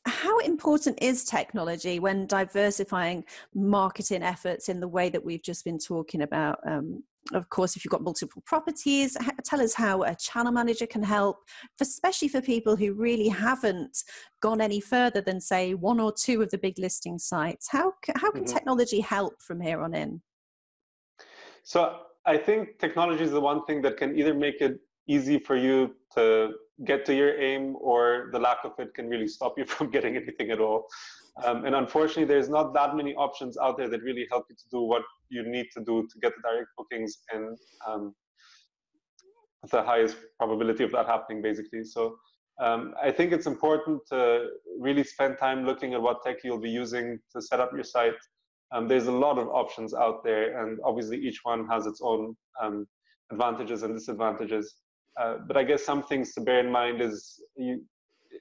how 0.07 0.39
important 0.39 0.99
is 1.03 1.25
technology 1.25 1.99
when 1.99 2.27
diversifying 2.27 3.25
marketing 3.55 4.23
efforts 4.23 4.69
in 4.69 4.79
the 4.81 4.89
way 4.89 5.09
that 5.09 5.25
we've 5.25 5.43
just 5.43 5.65
been 5.65 5.79
talking 5.79 6.23
about? 6.23 6.59
Um, 6.67 7.03
of 7.35 7.51
course, 7.51 7.75
if 7.75 7.85
you've 7.85 7.91
got 7.91 8.03
multiple 8.03 8.43
properties, 8.47 9.17
tell 9.45 9.61
us 9.61 9.75
how 9.75 10.05
a 10.05 10.15
channel 10.15 10.53
manager 10.53 10.87
can 10.87 11.03
help, 11.03 11.39
especially 11.81 12.29
for 12.29 12.41
people 12.41 12.77
who 12.77 12.93
really 12.95 13.29
haven't 13.29 13.99
gone 14.41 14.61
any 14.61 14.81
further 14.81 15.21
than, 15.21 15.41
say, 15.41 15.75
one 15.75 15.99
or 15.99 16.13
two 16.13 16.43
of 16.43 16.51
the 16.51 16.59
big 16.59 16.79
listing 16.79 17.19
sites. 17.19 17.69
How, 17.69 17.93
how 18.17 18.31
can 18.31 18.45
mm-hmm. 18.45 18.55
technology 18.55 19.01
help 19.01 19.43
from 19.43 19.61
here 19.61 19.83
on 19.83 19.95
in? 19.95 20.23
So, 21.65 21.99
I 22.25 22.37
think 22.37 22.79
technology 22.79 23.25
is 23.25 23.33
the 23.33 23.41
one 23.41 23.65
thing 23.65 23.83
that 23.83 23.97
can 23.97 24.17
either 24.17 24.35
make 24.35 24.61
it 24.61 24.79
easy 25.09 25.39
for 25.39 25.57
you 25.57 25.95
to 26.15 26.53
get 26.85 27.05
to 27.07 27.15
your 27.15 27.41
aim 27.41 27.77
or 27.81 28.29
the 28.33 28.39
lack 28.39 28.59
of 28.65 28.73
it 28.79 28.95
can 28.95 29.09
really 29.09 29.29
stop 29.29 29.55
you 29.57 29.65
from 29.75 29.91
getting 29.91 30.17
anything 30.17 30.51
at 30.51 30.61
all. 30.61 30.87
Um, 31.45 31.65
and 31.67 31.75
unfortunately, 31.75 32.25
there's 32.25 32.49
not 32.49 32.73
that 32.75 32.97
many 32.97 33.15
options 33.15 33.59
out 33.59 33.77
there 33.77 33.89
that 33.89 34.03
really 34.03 34.27
help 34.31 34.47
you 34.49 34.57
to 34.57 34.65
do 34.71 34.81
what 34.83 35.03
you 35.29 35.47
need 35.47 35.67
to 35.75 35.85
do 35.85 36.07
to 36.11 36.19
get 36.21 36.33
the 36.37 36.43
direct 36.49 36.69
bookings 36.79 37.19
and 37.33 37.59
um, 37.87 38.15
the 39.71 39.83
highest 39.83 40.17
probability 40.39 40.85
of 40.85 40.93
that 40.93 41.07
happening, 41.07 41.43
basically. 41.43 41.85
So 41.85 42.17
um, 42.59 42.95
I 43.03 43.11
think 43.11 43.33
it's 43.33 43.47
important 43.47 44.01
to 44.11 44.47
really 44.79 45.05
spend 45.05 45.37
time 45.39 45.67
looking 45.67 45.93
at 45.93 46.01
what 46.01 46.23
tech 46.23 46.37
you'll 46.43 46.61
be 46.61 46.71
using 46.71 47.19
to 47.35 47.43
set 47.43 47.61
up 47.61 47.71
your 47.75 47.85
site. 47.85 48.15
Um, 48.73 48.89
there's 48.89 49.07
a 49.07 49.13
lot 49.13 49.39
of 49.39 49.49
options 49.49 49.93
out 49.93 50.25
there, 50.25 50.63
and 50.63 50.79
obviously 50.85 51.19
each 51.19 51.41
one 51.43 51.67
has 51.69 51.87
its 51.87 52.01
own 52.03 52.35
um, 52.63 52.87
advantages 53.31 53.83
and 53.83 53.95
disadvantages. 53.95 54.75
Uh, 55.21 55.37
but 55.47 55.57
I 55.57 55.65
guess 55.65 55.85
some 55.85 56.03
things 56.03 56.35
to 56.35 56.41
bear 56.41 56.61
in 56.61 56.71
mind 56.71 57.01
is 57.01 57.41
you 57.57 57.83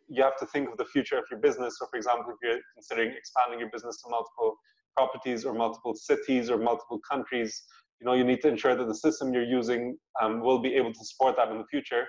you 0.10 0.22
have 0.24 0.38
to 0.38 0.46
think 0.48 0.70
of 0.70 0.78
the 0.78 0.86
future 0.86 1.18
of 1.18 1.24
your 1.32 1.40
business. 1.40 1.78
So, 1.80 1.88
for 1.90 1.96
example, 1.98 2.34
if 2.34 2.38
you're 2.44 2.60
considering 2.74 3.14
expanding 3.16 3.60
your 3.60 3.70
business 3.70 4.02
to 4.02 4.10
multiple 4.10 4.58
properties 4.96 5.46
or 5.46 5.54
multiple 5.54 5.96
cities 5.96 6.50
or 6.50 6.58
multiple 6.58 7.00
countries, 7.10 7.64
you 8.00 8.06
know 8.06 8.14
you 8.14 8.24
need 8.24 8.42
to 8.42 8.50
ensure 8.50 8.76
that 8.76 8.88
the 8.88 8.96
system 8.96 9.34
you're 9.34 9.52
using 9.60 9.98
um, 10.22 10.42
will 10.42 10.60
be 10.60 10.74
able 10.76 10.94
to 10.94 11.06
support 11.06 11.36
that 11.38 11.50
in 11.50 11.58
the 11.58 11.66
future, 11.66 12.06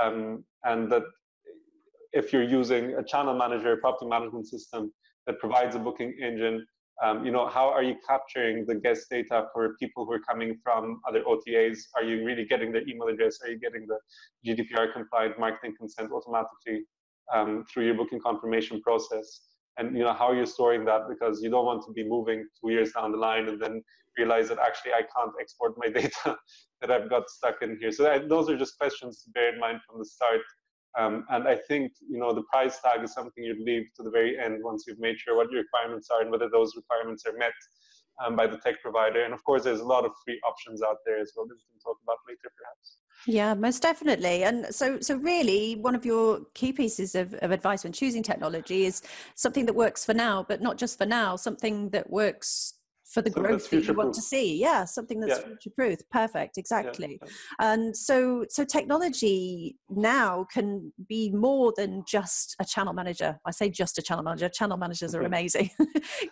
um, 0.00 0.44
and 0.64 0.90
that 0.92 1.02
if 2.12 2.32
you're 2.32 2.44
using 2.60 2.94
a 2.94 3.02
channel 3.02 3.36
manager, 3.36 3.76
property 3.76 4.06
management 4.06 4.46
system 4.46 4.92
that 5.26 5.38
provides 5.40 5.74
a 5.74 5.78
booking 5.78 6.14
engine, 6.22 6.64
Um, 7.02 7.24
you 7.24 7.32
know, 7.32 7.48
how 7.48 7.68
are 7.68 7.82
you 7.82 7.96
capturing 8.06 8.64
the 8.66 8.76
guest 8.76 9.08
data 9.10 9.46
for 9.52 9.74
people 9.80 10.04
who 10.04 10.12
are 10.12 10.20
coming 10.20 10.58
from 10.62 11.00
other 11.08 11.22
OTAs? 11.22 11.78
Are 11.96 12.04
you 12.04 12.24
really 12.24 12.44
getting 12.44 12.72
their 12.72 12.86
email 12.88 13.08
address? 13.08 13.40
Are 13.42 13.48
you 13.48 13.58
getting 13.58 13.86
the 13.86 13.98
GDPR 14.46 14.92
compliant 14.92 15.38
marketing 15.38 15.74
consent 15.76 16.12
automatically 16.12 16.84
um, 17.32 17.64
through 17.68 17.86
your 17.86 17.94
booking 17.94 18.20
confirmation 18.20 18.80
process? 18.80 19.40
And 19.76 19.96
you 19.96 20.04
know, 20.04 20.12
how 20.12 20.28
are 20.28 20.36
you 20.36 20.46
storing 20.46 20.84
that? 20.84 21.08
Because 21.08 21.42
you 21.42 21.50
don't 21.50 21.66
want 21.66 21.84
to 21.86 21.92
be 21.92 22.04
moving 22.08 22.46
two 22.60 22.70
years 22.70 22.92
down 22.92 23.10
the 23.10 23.18
line 23.18 23.48
and 23.48 23.60
then 23.60 23.82
realize 24.16 24.48
that 24.48 24.58
actually 24.58 24.92
I 24.92 25.02
can't 25.02 25.32
export 25.40 25.74
my 25.76 25.88
data 26.00 26.36
that 26.80 26.90
I've 26.90 27.10
got 27.10 27.28
stuck 27.28 27.62
in 27.62 27.76
here. 27.80 27.90
So 27.90 28.04
those 28.28 28.48
are 28.48 28.56
just 28.56 28.78
questions 28.78 29.22
to 29.24 29.30
bear 29.30 29.52
in 29.52 29.60
mind 29.60 29.80
from 29.88 29.98
the 29.98 30.04
start. 30.04 30.40
Um, 30.96 31.24
and 31.30 31.48
I 31.48 31.56
think 31.56 31.92
you 32.08 32.18
know 32.18 32.32
the 32.32 32.42
price 32.42 32.80
tag 32.80 33.02
is 33.02 33.12
something 33.12 33.42
you'd 33.42 33.60
leave 33.60 33.86
to 33.96 34.02
the 34.02 34.10
very 34.10 34.38
end 34.38 34.62
once 34.62 34.84
you've 34.86 35.00
made 35.00 35.18
sure 35.18 35.36
what 35.36 35.50
your 35.50 35.62
requirements 35.62 36.08
are 36.10 36.22
and 36.22 36.30
whether 36.30 36.48
those 36.48 36.76
requirements 36.76 37.24
are 37.26 37.36
met 37.36 37.52
um, 38.24 38.36
by 38.36 38.46
the 38.46 38.58
tech 38.58 38.80
provider. 38.80 39.24
And 39.24 39.34
of 39.34 39.42
course, 39.44 39.64
there's 39.64 39.80
a 39.80 39.84
lot 39.84 40.04
of 40.04 40.12
free 40.24 40.40
options 40.46 40.82
out 40.82 40.98
there 41.04 41.18
as 41.18 41.32
well 41.36 41.46
that 41.46 41.54
we 41.54 41.64
can 41.72 41.80
talk 41.80 41.98
about 42.02 42.18
later, 42.28 42.52
perhaps. 42.56 42.98
Yeah, 43.26 43.54
most 43.54 43.82
definitely. 43.82 44.44
And 44.44 44.66
so, 44.74 45.00
so 45.00 45.16
really, 45.16 45.76
one 45.76 45.94
of 45.94 46.04
your 46.04 46.40
key 46.54 46.72
pieces 46.72 47.14
of, 47.14 47.34
of 47.34 47.50
advice 47.50 47.84
when 47.84 47.92
choosing 47.92 48.22
technology 48.22 48.84
is 48.84 49.02
something 49.34 49.66
that 49.66 49.74
works 49.74 50.04
for 50.04 50.14
now, 50.14 50.44
but 50.46 50.60
not 50.60 50.76
just 50.76 50.98
for 50.98 51.06
now. 51.06 51.36
Something 51.36 51.90
that 51.90 52.10
works 52.10 52.74
for 53.14 53.22
the 53.22 53.30
growth 53.30 53.70
that 53.70 53.86
you 53.86 53.94
want 53.94 54.12
to 54.14 54.20
see. 54.20 54.58
Yeah 54.58 54.84
something 54.84 55.20
that's 55.20 55.40
yeah. 55.40 55.46
future 55.46 55.70
proof 55.76 55.98
perfect 56.10 56.58
exactly. 56.58 57.20
yeah. 57.22 57.28
and 57.60 57.96
so 57.96 58.44
so 58.48 58.64
technology 58.64 59.76
now 59.88 60.46
can 60.52 60.92
be 61.08 61.30
more 61.30 61.72
than 61.76 62.02
just 62.06 62.56
a 62.60 62.64
channel 62.64 62.92
manager. 62.92 63.38
I 63.46 63.52
say 63.52 63.70
just 63.70 63.98
a 63.98 64.02
channel 64.02 64.24
manager. 64.24 64.48
Channel 64.48 64.76
managers 64.76 65.14
are 65.14 65.22
amazing. 65.22 65.70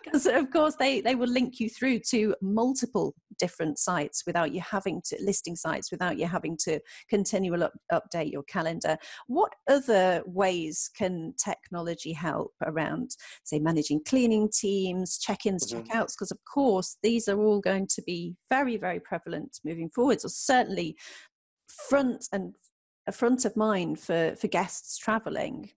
Because 0.04 0.26
of 0.26 0.50
course 0.50 0.74
they 0.78 1.00
they 1.00 1.14
will 1.14 1.28
link 1.28 1.60
you 1.60 1.68
through 1.68 2.00
to 2.10 2.34
multiple 2.42 3.14
different 3.42 3.78
sites 3.78 4.22
without 4.26 4.52
you 4.54 4.60
having 4.60 5.02
to 5.04 5.16
listing 5.20 5.56
sites 5.56 5.90
without 5.90 6.16
you 6.18 6.26
having 6.26 6.56
to 6.56 6.80
continually 7.08 7.64
up, 7.64 7.72
update 7.92 8.30
your 8.30 8.44
calendar 8.44 8.96
what 9.26 9.52
other 9.68 10.22
ways 10.26 10.90
can 10.96 11.34
technology 11.42 12.12
help 12.12 12.52
around 12.64 13.10
say 13.44 13.58
managing 13.58 14.00
cleaning 14.06 14.48
teams 14.64 15.18
check-ins 15.18 15.66
mm-hmm. 15.66 15.82
check-outs 15.82 16.14
because 16.14 16.30
of 16.30 16.38
course 16.52 16.96
these 17.02 17.28
are 17.28 17.40
all 17.40 17.60
going 17.60 17.86
to 17.86 18.02
be 18.02 18.36
very, 18.50 18.76
very 18.76 19.00
prevalent 19.00 19.58
moving 19.64 19.90
forwards, 19.94 20.24
or 20.24 20.28
certainly 20.28 20.96
front 21.88 22.26
and 22.32 22.54
a 23.06 23.12
front 23.12 23.44
of 23.44 23.56
mind 23.56 23.98
for, 23.98 24.34
for 24.40 24.46
guests 24.48 24.96
traveling. 24.98 25.70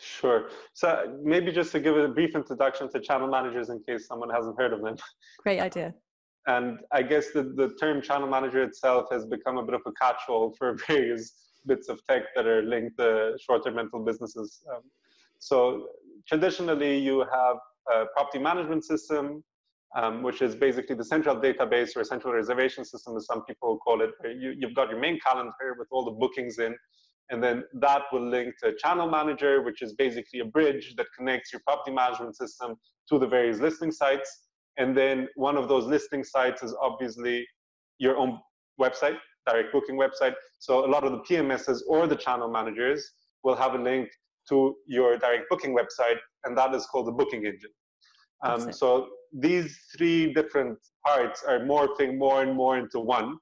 Sure. 0.00 0.48
So 0.74 1.18
maybe 1.22 1.52
just 1.52 1.72
to 1.72 1.80
give 1.80 1.96
a 1.96 2.08
brief 2.08 2.34
introduction 2.34 2.90
to 2.92 3.00
channel 3.00 3.28
managers 3.28 3.70
in 3.70 3.82
case 3.88 4.06
someone 4.06 4.30
hasn't 4.30 4.60
heard 4.60 4.72
of 4.72 4.82
them. 4.82 4.96
Great 5.42 5.60
idea. 5.60 5.94
And 6.46 6.78
I 6.90 7.02
guess 7.02 7.30
the, 7.32 7.42
the 7.42 7.74
term 7.80 8.02
channel 8.02 8.28
manager 8.28 8.62
itself 8.62 9.06
has 9.12 9.24
become 9.24 9.58
a 9.58 9.62
bit 9.62 9.74
of 9.74 9.82
a 9.86 9.92
catch-all 9.92 10.54
for 10.58 10.76
various 10.86 11.34
bits 11.66 11.88
of 11.88 12.04
tech 12.06 12.22
that 12.34 12.46
are 12.46 12.62
linked 12.62 12.98
to 12.98 13.36
short-term 13.40 13.76
rental 13.76 14.04
businesses. 14.04 14.64
Um, 14.74 14.82
so 15.38 15.88
traditionally, 16.26 16.98
you 16.98 17.20
have 17.20 17.56
a 17.92 18.06
property 18.14 18.38
management 18.38 18.84
system 18.84 19.44
um, 19.94 20.22
which 20.22 20.40
is 20.40 20.54
basically 20.54 20.96
the 20.96 21.04
central 21.04 21.36
database 21.36 21.96
or 21.96 22.04
central 22.04 22.32
reservation 22.32 22.84
system, 22.84 23.16
as 23.16 23.26
some 23.26 23.44
people 23.44 23.78
call 23.78 24.00
it. 24.00 24.10
You, 24.24 24.54
you've 24.56 24.74
got 24.74 24.88
your 24.88 24.98
main 24.98 25.18
calendar 25.20 25.76
with 25.78 25.88
all 25.90 26.04
the 26.04 26.12
bookings 26.12 26.58
in, 26.58 26.74
and 27.30 27.42
then 27.42 27.64
that 27.74 28.02
will 28.12 28.26
link 28.26 28.54
to 28.62 28.68
a 28.68 28.76
channel 28.76 29.08
manager, 29.08 29.62
which 29.62 29.82
is 29.82 29.92
basically 29.94 30.40
a 30.40 30.44
bridge 30.44 30.94
that 30.96 31.06
connects 31.16 31.52
your 31.52 31.60
property 31.66 31.94
management 31.94 32.36
system 32.36 32.76
to 33.10 33.18
the 33.18 33.26
various 33.26 33.58
listing 33.58 33.92
sites. 33.92 34.44
And 34.78 34.96
then 34.96 35.28
one 35.34 35.56
of 35.56 35.68
those 35.68 35.84
listing 35.86 36.24
sites 36.24 36.62
is 36.62 36.74
obviously 36.80 37.46
your 37.98 38.16
own 38.16 38.38
website, 38.80 39.18
direct 39.46 39.72
booking 39.72 39.96
website. 39.96 40.34
So 40.58 40.84
a 40.86 40.88
lot 40.88 41.04
of 41.04 41.12
the 41.12 41.18
PMSs 41.18 41.80
or 41.88 42.06
the 42.06 42.16
channel 42.16 42.48
managers 42.48 43.12
will 43.44 43.56
have 43.56 43.74
a 43.74 43.78
link 43.78 44.08
to 44.48 44.74
your 44.86 45.16
direct 45.18 45.44
booking 45.50 45.76
website, 45.76 46.18
and 46.44 46.56
that 46.56 46.74
is 46.74 46.86
called 46.86 47.06
the 47.06 47.12
booking 47.12 47.44
engine. 47.46 47.70
Um, 48.44 48.72
so 48.72 49.08
these 49.32 49.78
three 49.96 50.32
different 50.32 50.78
parts 51.06 51.44
are 51.46 51.60
morphing 51.60 52.18
more 52.18 52.42
and 52.42 52.54
more 52.54 52.76
into 52.78 52.98
one. 52.98 53.36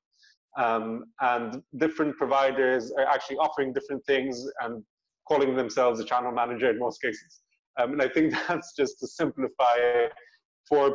Um, 0.58 1.04
and 1.20 1.62
different 1.78 2.16
providers 2.16 2.92
are 2.98 3.06
actually 3.06 3.36
offering 3.36 3.72
different 3.72 4.04
things 4.04 4.46
and 4.60 4.82
calling 5.26 5.54
themselves 5.54 6.00
a 6.00 6.04
channel 6.04 6.32
manager 6.32 6.70
in 6.70 6.78
most 6.78 7.00
cases. 7.00 7.40
Um, 7.78 7.92
and 7.92 8.02
I 8.02 8.08
think 8.08 8.34
that's 8.48 8.74
just 8.76 8.98
to 9.00 9.06
simplify 9.06 10.08
for 10.68 10.94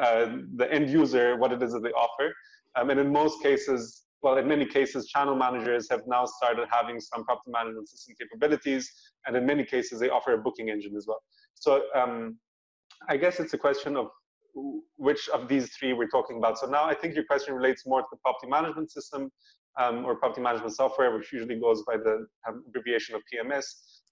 uh, 0.00 0.36
the 0.56 0.70
end 0.72 0.90
user 0.90 1.36
what 1.36 1.52
it 1.52 1.62
is 1.62 1.72
that 1.72 1.82
they 1.82 1.92
offer. 1.92 2.32
Um, 2.76 2.90
and 2.90 3.00
in 3.00 3.10
most 3.10 3.42
cases, 3.42 4.02
well, 4.22 4.36
in 4.38 4.48
many 4.48 4.66
cases, 4.66 5.08
channel 5.08 5.36
managers 5.36 5.88
have 5.90 6.02
now 6.06 6.24
started 6.24 6.66
having 6.70 7.00
some 7.00 7.24
property 7.24 7.50
management 7.50 7.88
system 7.88 8.14
capabilities, 8.18 8.90
and 9.26 9.36
in 9.36 9.46
many 9.46 9.64
cases, 9.64 10.00
they 10.00 10.10
offer 10.10 10.32
a 10.32 10.38
booking 10.38 10.70
engine 10.70 10.96
as 10.96 11.06
well. 11.06 11.22
So 11.54 11.82
um, 11.94 12.36
I 13.08 13.16
guess 13.16 13.40
it's 13.40 13.54
a 13.54 13.58
question 13.58 13.96
of 13.96 14.08
which 14.96 15.28
of 15.28 15.48
these 15.48 15.70
three 15.76 15.92
we're 15.92 16.08
talking 16.08 16.38
about. 16.38 16.58
So 16.58 16.66
now 16.66 16.84
I 16.84 16.94
think 16.94 17.14
your 17.14 17.24
question 17.24 17.54
relates 17.54 17.86
more 17.86 18.00
to 18.00 18.06
the 18.10 18.16
property 18.18 18.48
management 18.48 18.90
system 18.90 19.30
um, 19.78 20.04
or 20.04 20.16
property 20.16 20.40
management 20.40 20.74
software, 20.74 21.16
which 21.16 21.32
usually 21.32 21.60
goes 21.60 21.82
by 21.82 21.96
the 21.96 22.26
um, 22.48 22.64
abbreviation 22.66 23.14
of 23.14 23.22
PMS. 23.32 23.64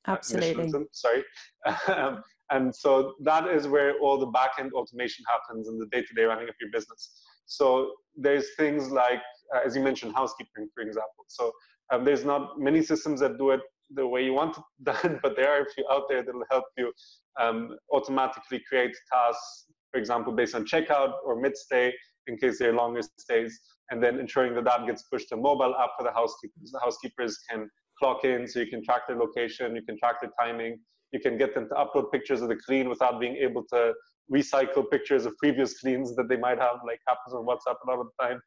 Uh, 0.07 0.13
Absolutely. 0.13 0.73
Uh, 0.73 0.85
sorry. 0.93 1.25
and 2.51 2.75
so 2.75 3.15
that 3.21 3.49
is 3.49 3.67
where 3.67 3.99
all 4.01 4.19
the 4.19 4.27
backend 4.27 4.73
automation 4.73 5.25
happens 5.29 5.69
in 5.69 5.79
the 5.79 5.87
day-to-day 5.87 6.25
running 6.25 6.49
of 6.49 6.55
your 6.61 6.71
business. 6.71 7.11
So 7.47 7.93
there's 8.17 8.55
things 8.57 8.91
like, 8.91 9.23
uh, 9.55 9.61
as 9.65 9.77
you 9.77 9.83
mentioned, 9.83 10.15
housekeeping, 10.15 10.69
for 10.75 10.83
example. 10.83 11.25
So 11.29 11.53
um, 11.93 12.05
there's 12.05 12.25
not 12.25 12.61
many 12.61 12.83
systems 12.83 13.21
that 13.21 13.39
do 13.39 13.51
it 13.51 13.61
the 13.91 14.07
way 14.07 14.25
you 14.25 14.35
want 14.35 14.57
it 14.59 14.65
done, 14.83 15.21
but 15.23 15.37
there 15.37 15.51
are 15.51 15.63
a 15.63 15.71
few 15.75 15.85
out 15.91 16.05
there 16.09 16.23
that 16.23 16.35
will 16.35 16.47
help 16.51 16.65
you 16.77 16.93
um, 17.41 17.77
automatically 17.93 18.63
create 18.69 18.95
tasks 19.13 19.67
for 19.95 20.01
example, 20.01 20.33
based 20.33 20.57
on 20.57 20.65
checkout 20.67 21.13
or 21.25 21.41
mid-stay 21.41 21.95
in 22.27 22.37
case 22.37 22.59
they're 22.59 22.75
longer 22.75 23.01
stays, 23.17 23.61
and 23.91 24.03
then 24.03 24.19
ensuring 24.19 24.53
that 24.57 24.65
that 24.65 24.87
gets 24.87 25.05
pushed 25.05 25.29
to 25.29 25.37
mobile 25.37 25.73
app 25.77 25.91
for 25.97 26.03
the 26.03 26.11
housekeepers. 26.11 26.73
The 26.73 26.81
housekeepers 26.81 27.39
can 27.49 27.71
clock 27.97 28.25
in, 28.25 28.49
so 28.49 28.59
you 28.59 28.67
can 28.67 28.83
track 28.85 29.03
their 29.07 29.17
location, 29.17 29.77
you 29.77 29.83
can 29.83 29.97
track 29.97 30.17
their 30.21 30.33
timing, 30.41 30.81
you 31.15 31.21
can 31.21 31.39
get 31.39 31.55
them 31.55 31.69
to 31.69 31.75
upload 31.75 32.11
pictures 32.11 32.43
of 32.43 32.49
the 32.49 32.57
clean 32.67 32.89
without 32.89 33.21
being 33.21 33.37
able 33.37 33.63
to 33.73 33.95
recycle 34.33 34.85
pictures 34.91 35.25
of 35.25 35.33
previous 35.39 35.79
cleans 35.81 36.15
that 36.17 36.29
they 36.29 36.37
might 36.37 36.59
have, 36.59 36.77
like 36.85 36.99
happens 37.07 37.35
on 37.35 37.47
WhatsApp 37.47 37.77
a 37.87 37.91
lot 37.91 38.01
of 38.01 38.09
the 38.11 38.25
time. 38.27 38.41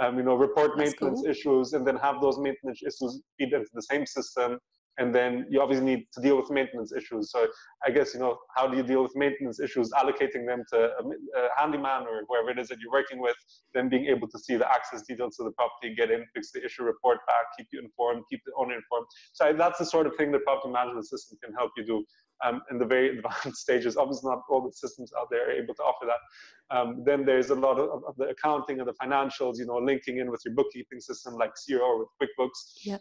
Um, 0.00 0.16
you 0.18 0.22
know, 0.22 0.36
report 0.36 0.70
That's 0.76 0.90
maintenance 0.90 1.20
cool. 1.22 1.30
issues 1.30 1.72
and 1.72 1.86
then 1.86 1.96
have 1.96 2.20
those 2.20 2.38
maintenance 2.38 2.80
issues 2.82 3.20
feed 3.36 3.52
into 3.52 3.68
the 3.74 3.82
same 3.82 4.06
system 4.06 4.58
and 4.98 5.14
then 5.14 5.46
you 5.48 5.60
obviously 5.60 5.86
need 5.86 6.06
to 6.12 6.20
deal 6.20 6.36
with 6.36 6.50
maintenance 6.50 6.92
issues. 6.92 7.30
So 7.30 7.46
I 7.86 7.90
guess 7.90 8.12
you 8.12 8.20
know 8.20 8.38
how 8.54 8.68
do 8.68 8.76
you 8.76 8.82
deal 8.82 9.02
with 9.02 9.16
maintenance 9.16 9.58
issues? 9.58 9.90
Allocating 9.92 10.46
them 10.46 10.64
to 10.70 10.78
a, 10.78 11.48
handyman 11.56 12.02
or 12.02 12.22
whoever 12.28 12.50
it 12.50 12.58
is 12.58 12.68
that 12.68 12.78
you're 12.78 12.92
working 12.92 13.20
with, 13.20 13.36
then 13.74 13.88
being 13.88 14.06
able 14.06 14.28
to 14.28 14.38
see 14.38 14.56
the 14.56 14.70
access 14.70 15.02
details 15.02 15.36
to 15.36 15.44
the 15.44 15.52
property, 15.52 15.94
get 15.94 16.10
in, 16.10 16.24
fix 16.34 16.52
the 16.52 16.64
issue, 16.64 16.82
report 16.82 17.18
back, 17.26 17.44
keep 17.56 17.68
you 17.72 17.80
informed, 17.80 18.24
keep 18.28 18.40
the 18.44 18.52
owner 18.58 18.74
informed. 18.74 19.06
So 19.32 19.52
that's 19.56 19.78
the 19.78 19.86
sort 19.86 20.06
of 20.06 20.14
thing 20.16 20.30
that 20.32 20.44
property 20.44 20.72
management 20.72 21.08
system 21.08 21.38
can 21.42 21.54
help 21.54 21.72
you 21.76 21.84
do. 21.84 22.04
Um, 22.44 22.60
in 22.72 22.78
the 22.78 22.84
very 22.84 23.08
advanced 23.18 23.60
stages, 23.60 23.96
obviously 23.96 24.28
not 24.28 24.42
all 24.50 24.62
the 24.62 24.72
systems 24.72 25.12
out 25.18 25.28
there 25.30 25.48
are 25.48 25.52
able 25.52 25.74
to 25.74 25.82
offer 25.82 26.06
that. 26.06 26.76
Um, 26.76 27.02
then 27.06 27.24
there's 27.24 27.50
a 27.50 27.54
lot 27.54 27.78
of, 27.78 28.02
of, 28.04 28.16
the 28.16 28.24
accounting 28.24 28.80
and 28.80 28.88
the 28.88 28.94
financials, 28.94 29.58
you 29.58 29.66
know, 29.66 29.76
linking 29.76 30.18
in 30.18 30.30
with 30.30 30.42
your 30.44 30.54
bookkeeping 30.54 31.00
system 31.00 31.34
like 31.34 31.52
or 31.70 31.98
with 32.00 32.08
QuickBooks. 32.20 32.84
Yeah 32.84 32.98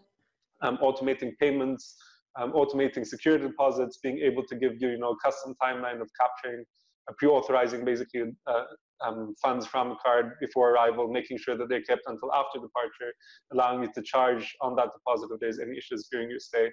um, 0.62 0.77
automating 0.77 1.32
payments, 1.39 1.96
um, 2.39 2.53
automating 2.53 3.06
security 3.06 3.48
deposits, 3.48 4.00
being 4.01 4.20
able 4.20 4.44
to 4.46 4.56
give 4.56 4.74
you, 4.80 4.89
you 4.89 4.98
know, 4.98 5.15
custom 5.24 5.56
timeline 5.62 6.01
of 6.01 6.10
capturing, 6.20 6.63
uh, 7.10 7.13
pre-authorizing 7.18 7.84
basically 7.84 8.24
uh, 8.48 8.63
um, 9.06 9.34
funds 9.41 9.65
from 9.65 9.91
a 9.91 9.96
card 10.03 10.34
before 10.39 10.72
arrival, 10.72 11.08
making 11.08 11.38
sure 11.38 11.58
that 11.58 11.68
they're 11.70 11.82
kept 11.82 12.03
until 12.08 12.32
after 12.34 12.60
departure, 12.60 13.12
allowing 13.51 13.84
you 13.84 13.89
to 13.96 14.01
charge 14.01 14.56
on 14.62 14.75
that 14.75 14.89
deposit 14.94 15.30
if 15.34 15.39
there's 15.39 15.60
any 15.60 15.77
issues 15.77 16.08
during 16.12 16.30
your 16.30 16.39
stay. 16.39 16.70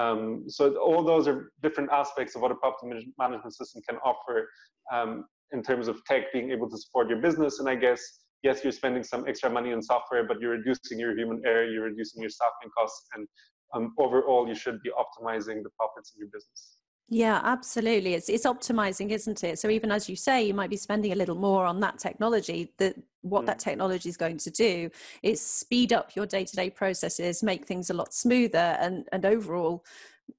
Um, 0.00 0.44
so 0.48 0.76
all 0.76 1.04
those 1.04 1.28
are 1.28 1.52
different 1.62 1.90
aspects 1.92 2.34
of 2.34 2.42
what 2.42 2.50
a 2.50 2.56
property 2.56 3.12
management 3.18 3.54
system 3.54 3.82
can 3.88 3.98
offer 3.98 4.48
um, 4.92 5.24
in 5.52 5.62
terms 5.62 5.86
of 5.88 6.04
tech 6.04 6.32
being 6.32 6.50
able 6.50 6.68
to 6.68 6.76
support 6.76 7.08
your 7.08 7.20
business. 7.20 7.60
And 7.60 7.68
I 7.68 7.76
guess 7.76 8.00
yes, 8.44 8.62
you're 8.62 8.72
spending 8.72 9.02
some 9.02 9.26
extra 9.26 9.50
money 9.50 9.72
on 9.72 9.82
software, 9.82 10.24
but 10.24 10.40
you're 10.40 10.52
reducing 10.52 11.00
your 11.00 11.16
human 11.18 11.42
error, 11.44 11.64
you're 11.64 11.84
reducing 11.84 12.20
your 12.20 12.30
staffing 12.30 12.70
costs, 12.76 13.08
and 13.14 13.26
um, 13.74 13.92
overall, 13.98 14.46
you 14.46 14.54
should 14.54 14.80
be 14.82 14.90
optimizing 14.90 15.64
the 15.64 15.70
profits 15.76 16.12
in 16.14 16.20
your 16.20 16.28
business. 16.28 16.76
Yeah, 17.08 17.40
absolutely. 17.44 18.14
It's 18.14 18.28
it's 18.30 18.46
optimizing, 18.46 19.10
isn't 19.10 19.44
it? 19.44 19.58
So 19.58 19.68
even 19.68 19.90
as 19.90 20.08
you 20.08 20.16
say, 20.16 20.44
you 20.44 20.54
might 20.54 20.70
be 20.70 20.76
spending 20.76 21.12
a 21.12 21.14
little 21.14 21.34
more 21.34 21.66
on 21.66 21.80
that 21.80 21.98
technology. 21.98 22.72
That 22.78 22.96
what 23.20 23.42
mm. 23.42 23.46
that 23.46 23.58
technology 23.58 24.08
is 24.08 24.16
going 24.16 24.38
to 24.38 24.50
do 24.50 24.90
is 25.22 25.40
speed 25.40 25.92
up 25.92 26.16
your 26.16 26.24
day-to-day 26.24 26.70
processes, 26.70 27.42
make 27.42 27.66
things 27.66 27.90
a 27.90 27.94
lot 27.94 28.14
smoother, 28.14 28.78
and 28.80 29.06
and 29.12 29.26
overall 29.26 29.84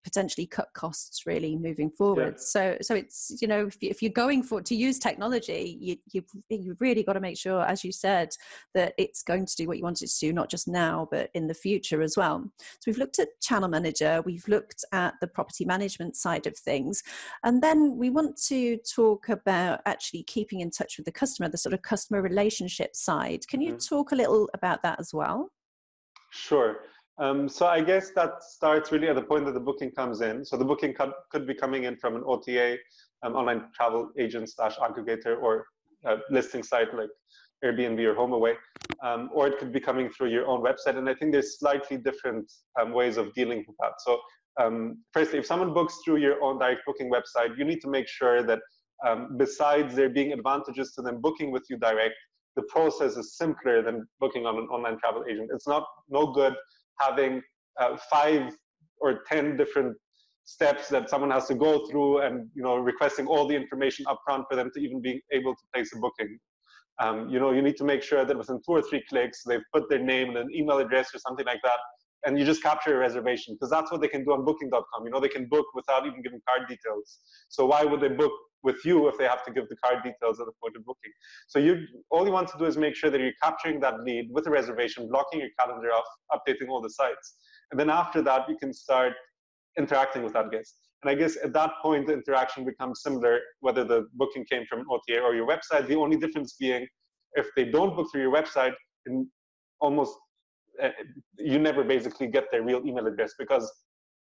potentially 0.04 0.46
cut 0.46 0.68
costs 0.74 1.26
really 1.26 1.56
moving 1.56 1.90
forward. 1.90 2.36
Yeah. 2.36 2.42
So, 2.42 2.78
so 2.82 2.96
it's 2.96 3.38
you 3.42 3.48
know 3.48 3.68
if, 3.68 3.78
you, 3.82 3.90
if 3.90 4.02
you're 4.02 4.12
going 4.12 4.44
for 4.44 4.62
to 4.62 4.76
use 4.76 5.00
technology, 5.00 5.78
you 5.80 5.98
you 6.12 6.24
you've 6.50 6.82
really 6.82 7.04
got 7.04 7.14
to 7.14 7.20
make 7.20 7.38
sure, 7.38 7.62
as 7.62 7.84
you 7.84 7.92
said, 7.92 8.30
that 8.74 8.94
it's 8.98 9.24
going 9.24 9.46
to 9.46 9.56
do 9.56 9.68
what 9.68 9.78
you 9.78 9.84
want 9.84 10.02
it 10.02 10.10
to 10.10 10.20
do, 10.20 10.34
not 10.34 10.50
just 10.50 10.68
now 10.68 11.08
but 11.12 11.30
in 11.34 11.48
the 11.48 11.54
future 11.54 12.02
as 12.02 12.16
well. 12.18 12.44
So 12.60 12.84
we've 12.88 12.98
looked 12.98 13.20
at 13.20 13.30
channel 13.42 13.70
manager, 13.70 14.22
we've 14.26 14.48
looked 14.48 14.86
at 14.92 15.16
the 15.22 15.28
property 15.28 15.66
management 15.66 16.16
side 16.16 16.48
of 16.48 16.58
things, 16.58 17.04
and 17.44 17.62
then 17.62 17.98
we 17.98 18.10
want 18.10 18.38
to 18.48 18.78
talk 18.78 19.30
about 19.30 19.82
actually 19.86 20.24
keeping 20.24 20.62
in 20.62 20.72
touch 20.72 20.98
with 20.98 21.06
the 21.06 21.12
customer, 21.12 21.50
the 21.50 21.58
sort 21.58 21.74
of 21.74 21.82
customer 21.82 22.22
relationship 22.22 22.96
side. 22.96 23.48
Can 23.48 23.62
you 23.62 23.74
mm-hmm. 23.74 23.96
talk 23.96 24.12
a 24.12 24.16
little 24.16 24.50
about 24.54 24.84
that 24.84 25.00
as 25.00 25.14
well? 25.14 25.50
Sure. 26.32 26.80
Um, 27.18 27.48
so 27.48 27.66
I 27.66 27.82
guess 27.82 28.12
that 28.12 28.44
starts 28.44 28.92
really 28.92 29.08
at 29.08 29.16
the 29.16 29.22
point 29.22 29.46
that 29.46 29.54
the 29.54 29.60
booking 29.60 29.92
comes 29.92 30.22
in. 30.22 30.44
So 30.44 30.58
the 30.58 30.66
booking 30.66 30.94
could, 30.94 31.12
could 31.32 31.48
be 31.48 31.54
coming 31.54 31.86
in 31.86 31.96
from 31.96 32.16
an 32.16 32.24
OTA, 32.26 32.78
um, 33.24 33.36
online 33.36 33.66
travel 33.74 34.10
agent 34.20 34.50
slash 34.50 34.76
aggregator, 34.78 35.42
or 35.42 35.66
a 36.06 36.18
listing 36.30 36.62
site 36.62 36.94
like 36.94 37.10
Airbnb 37.64 38.00
or 38.06 38.16
HomeAway, 38.16 38.56
um, 39.04 39.30
or 39.34 39.48
it 39.48 39.58
could 39.58 39.72
be 39.72 39.80
coming 39.80 40.10
through 40.10 40.30
your 40.30 40.46
own 40.48 40.62
website. 40.62 40.98
And 40.98 41.10
I 41.10 41.14
think 41.16 41.32
there's 41.32 41.58
slightly 41.58 41.98
different 41.98 42.52
um, 42.80 42.92
ways 42.92 43.18
of 43.18 43.34
dealing 43.34 43.64
with 43.68 43.78
that. 43.80 43.94
So 44.00 44.20
um, 44.60 45.04
firstly, 45.14 45.40
if 45.40 45.46
someone 45.46 45.74
books 45.74 46.00
through 46.04 46.18
your 46.18 46.44
own 46.44 46.60
direct 46.60 46.82
booking 46.86 47.10
website, 47.10 47.58
you 47.58 47.64
need 47.64 47.82
to 47.82 47.90
make 47.90 48.08
sure 48.08 48.44
that 48.44 48.60
um, 49.06 49.38
besides 49.38 49.96
there 49.96 50.10
being 50.10 50.34
advantages 50.34 50.94
to 50.94 51.02
them 51.02 51.22
booking 51.22 51.52
with 51.52 51.64
you 51.70 51.78
direct, 51.78 52.16
the 52.56 52.64
process 52.64 53.18
is 53.18 53.38
simpler 53.38 53.82
than 53.82 54.08
booking 54.20 54.46
on 54.46 54.58
an 54.58 54.66
online 54.66 54.98
travel 55.00 55.24
agent. 55.30 55.50
It's 55.54 55.68
not 55.68 55.86
no 56.10 56.32
good 56.32 56.56
having 57.00 57.42
uh, 57.80 57.98
five 58.10 58.54
or 59.00 59.24
ten 59.30 59.58
different 59.58 59.96
steps 60.46 60.88
that 60.90 61.10
someone 61.10 61.32
has 61.32 61.48
to 61.48 61.56
go 61.56 61.86
through 61.88 62.22
and 62.22 62.48
you 62.54 62.62
know 62.62 62.76
requesting 62.78 63.26
all 63.28 63.48
the 63.48 63.56
information 63.56 64.06
upfront 64.06 64.44
for 64.50 64.56
them 64.56 64.70
to 64.74 64.80
even 64.80 65.02
be 65.02 65.22
able 65.32 65.54
to 65.54 65.62
place 65.74 65.92
a 65.96 66.00
booking. 66.00 66.38
Um, 67.02 67.30
you 67.30 67.40
know 67.40 67.52
you 67.52 67.62
need 67.62 67.78
to 67.78 67.84
make 67.84 68.04
sure 68.04 68.24
that 68.24 68.38
within 68.38 68.58
two 68.66 68.74
or 68.74 68.82
three 68.82 69.04
clicks 69.10 69.44
they've 69.44 69.68
put 69.74 69.90
their 69.90 70.00
name 70.00 70.30
and 70.30 70.38
an 70.38 70.56
email 70.56 70.78
address 70.78 71.14
or 71.14 71.20
something 71.20 71.46
like 71.46 71.62
that 71.64 71.80
and 72.26 72.40
you 72.40 72.46
just 72.46 72.62
capture 72.62 72.96
a 72.96 73.00
reservation 73.00 73.54
because 73.54 73.70
that's 73.70 73.92
what 73.92 74.02
they 74.02 74.08
can 74.08 74.24
do 74.24 74.34
on 74.34 74.46
booking.com 74.46 75.06
you 75.06 75.12
know 75.12 75.20
they 75.20 75.30
can 75.30 75.48
book 75.48 75.66
without 75.74 76.06
even 76.06 76.22
giving 76.22 76.40
card 76.48 76.68
details 76.68 77.20
so 77.50 77.66
why 77.66 77.84
would 77.84 78.02
they 78.02 78.10
book 78.10 78.32
with 78.64 78.84
you 78.84 79.08
if 79.08 79.18
they 79.18 79.26
have 79.26 79.44
to 79.46 79.52
give 79.52 79.68
the 79.70 79.76
card 79.78 80.04
details 80.04 80.40
at 80.40 80.46
the 80.46 80.52
point 80.62 80.76
of 80.76 80.86
booking 80.86 81.12
so 81.48 81.60
you 81.60 81.86
all 82.10 82.26
you 82.26 82.32
want 82.32 82.48
to 82.48 82.58
do 82.58 82.66
is 82.66 82.78
make 82.78 82.96
sure 82.96 83.10
that 83.10 83.22
you're 83.22 83.40
capturing 83.42 83.80
that 83.80 84.02
lead 84.02 84.28
with 84.32 84.48
a 84.48 84.50
reservation 84.50 85.08
blocking 85.10 85.40
your 85.40 85.50
calendar 85.60 85.90
off 85.90 86.06
updating 86.34 86.70
all 86.70 86.82
the 86.82 86.90
sites 86.90 87.36
and 87.72 87.80
then 87.80 87.90
after 87.90 88.22
that 88.22 88.50
you 88.50 88.58
can 88.58 88.74
start 88.74 89.14
interacting 89.78 90.24
with 90.24 90.34
that 90.34 90.52
guest. 90.52 90.76
And 91.04 91.10
I 91.10 91.16
guess 91.16 91.38
at 91.44 91.54
that 91.54 91.74
point, 91.82 92.08
the 92.08 92.14
interaction 92.14 92.66
becomes 92.66 93.02
similar, 93.02 93.40
whether 93.60 93.84
the 93.84 94.08
booking 94.16 94.46
came 94.46 94.66
from 94.68 94.80
an 94.80 94.86
OTA 94.90 95.22
or 95.22 95.36
your 95.36 95.48
website. 95.48 95.88
The 95.88 95.96
only 95.96 96.18
difference 96.18 96.56
being 96.60 96.88
if 97.34 97.48
they 97.56 97.66
don't 97.66 97.96
book 97.96 98.08
through 98.12 98.22
your 98.22 98.34
website, 98.34 98.74
in 99.06 99.28
almost 99.82 100.16
you 101.38 101.60
never 101.60 101.84
basically 101.84 102.28
get 102.28 102.46
their 102.52 102.64
real 102.64 102.82
email 102.86 103.08
address 103.08 103.34
because 103.38 103.72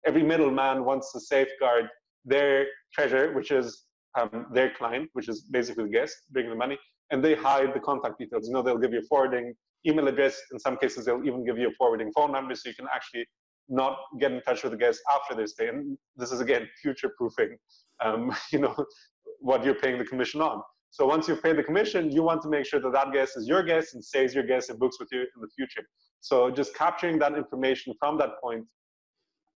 every 0.07 0.23
middleman 0.23 0.85
wants 0.85 1.13
to 1.13 1.21
safeguard 1.21 1.89
their 2.25 2.67
treasure, 2.93 3.33
which 3.33 3.51
is 3.51 3.85
um, 4.19 4.47
their 4.53 4.71
client, 4.75 5.09
which 5.13 5.29
is 5.29 5.43
basically 5.51 5.85
the 5.85 5.91
guest 5.91 6.15
bringing 6.31 6.51
the 6.51 6.57
money, 6.57 6.79
and 7.11 7.25
they 7.25 7.35
hide 7.35 7.75
the 7.75 7.81
contact 7.81 8.19
details. 8.19 8.47
You 8.47 8.55
know, 8.55 8.63
they'll 8.63 8.79
give 8.79 8.93
you 8.93 9.01
a 9.01 9.09
forwarding 9.09 9.55
email 9.87 10.09
address. 10.09 10.41
In 10.53 10.59
some 10.59 10.77
cases, 10.77 11.07
they'll 11.07 11.25
even 11.25 11.45
give 11.45 11.59
you 11.59 11.69
a 11.69 11.73
forwarding 11.73 12.13
phone 12.13 12.33
number 12.33 12.55
so 12.55 12.69
you 12.69 12.75
can 12.75 12.89
actually 12.93 13.27
not 13.69 13.97
get 14.21 14.33
in 14.33 14.41
touch 14.43 14.63
with 14.63 14.73
the 14.73 14.79
guest 14.79 15.01
after 15.15 15.35
they 15.35 15.47
stay. 15.47 15.69
And 15.69 15.97
this 16.17 16.33
is 16.33 16.41
again 16.41 16.69
future 16.81 17.11
proofing, 17.17 17.57
um, 18.05 18.35
you 18.53 18.59
know, 18.59 18.75
what 19.41 19.65
you're 19.65 19.75
paying 19.75 19.99
the 19.99 20.05
commission 20.05 20.41
on. 20.41 20.63
So 20.93 21.07
once 21.07 21.27
you've 21.27 21.43
paid 21.43 21.57
the 21.57 21.63
commission, 21.63 22.11
you 22.11 22.23
want 22.23 22.43
to 22.43 22.51
make 22.51 22.67
sure 22.67 22.79
that 22.79 22.93
that 22.93 23.13
guest 23.15 23.39
is 23.39 23.49
your 23.49 23.63
guest 23.63 23.95
and 23.95 24.05
stays 24.05 24.35
your 24.35 24.45
guest 24.45 24.69
and 24.69 24.79
books 24.79 25.01
with 25.01 25.09
you 25.11 25.21
in 25.21 25.41
the 25.41 25.49
future. 25.57 25.83
So 26.21 26.51
just 26.51 26.75
capturing 26.75 27.19
that 27.21 27.35
information 27.35 27.95
from 27.99 28.19
that 28.19 28.33
point 28.43 28.67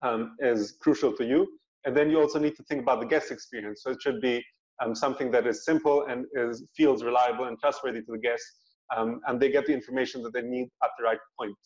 um, 0.02 0.36
is 0.38 0.76
crucial 0.80 1.12
to 1.16 1.24
you. 1.24 1.58
And 1.84 1.96
then 1.96 2.08
you 2.08 2.20
also 2.20 2.38
need 2.38 2.54
to 2.54 2.62
think 2.62 2.82
about 2.82 3.00
the 3.00 3.06
guest 3.06 3.32
experience. 3.32 3.82
So 3.82 3.90
it 3.90 4.00
should 4.00 4.20
be 4.20 4.44
um, 4.80 4.94
something 4.94 5.32
that 5.32 5.44
is 5.44 5.64
simple 5.64 6.06
and 6.06 6.24
is 6.34 6.64
feels 6.76 7.02
reliable 7.02 7.46
and 7.46 7.58
trustworthy 7.58 8.00
to 8.02 8.12
the 8.12 8.18
guests, 8.18 8.48
um, 8.96 9.20
and 9.26 9.40
they 9.40 9.50
get 9.50 9.66
the 9.66 9.72
information 9.72 10.22
that 10.22 10.32
they 10.32 10.42
need 10.42 10.68
at 10.84 10.90
the 10.96 11.04
right 11.04 11.18
point. 11.38 11.56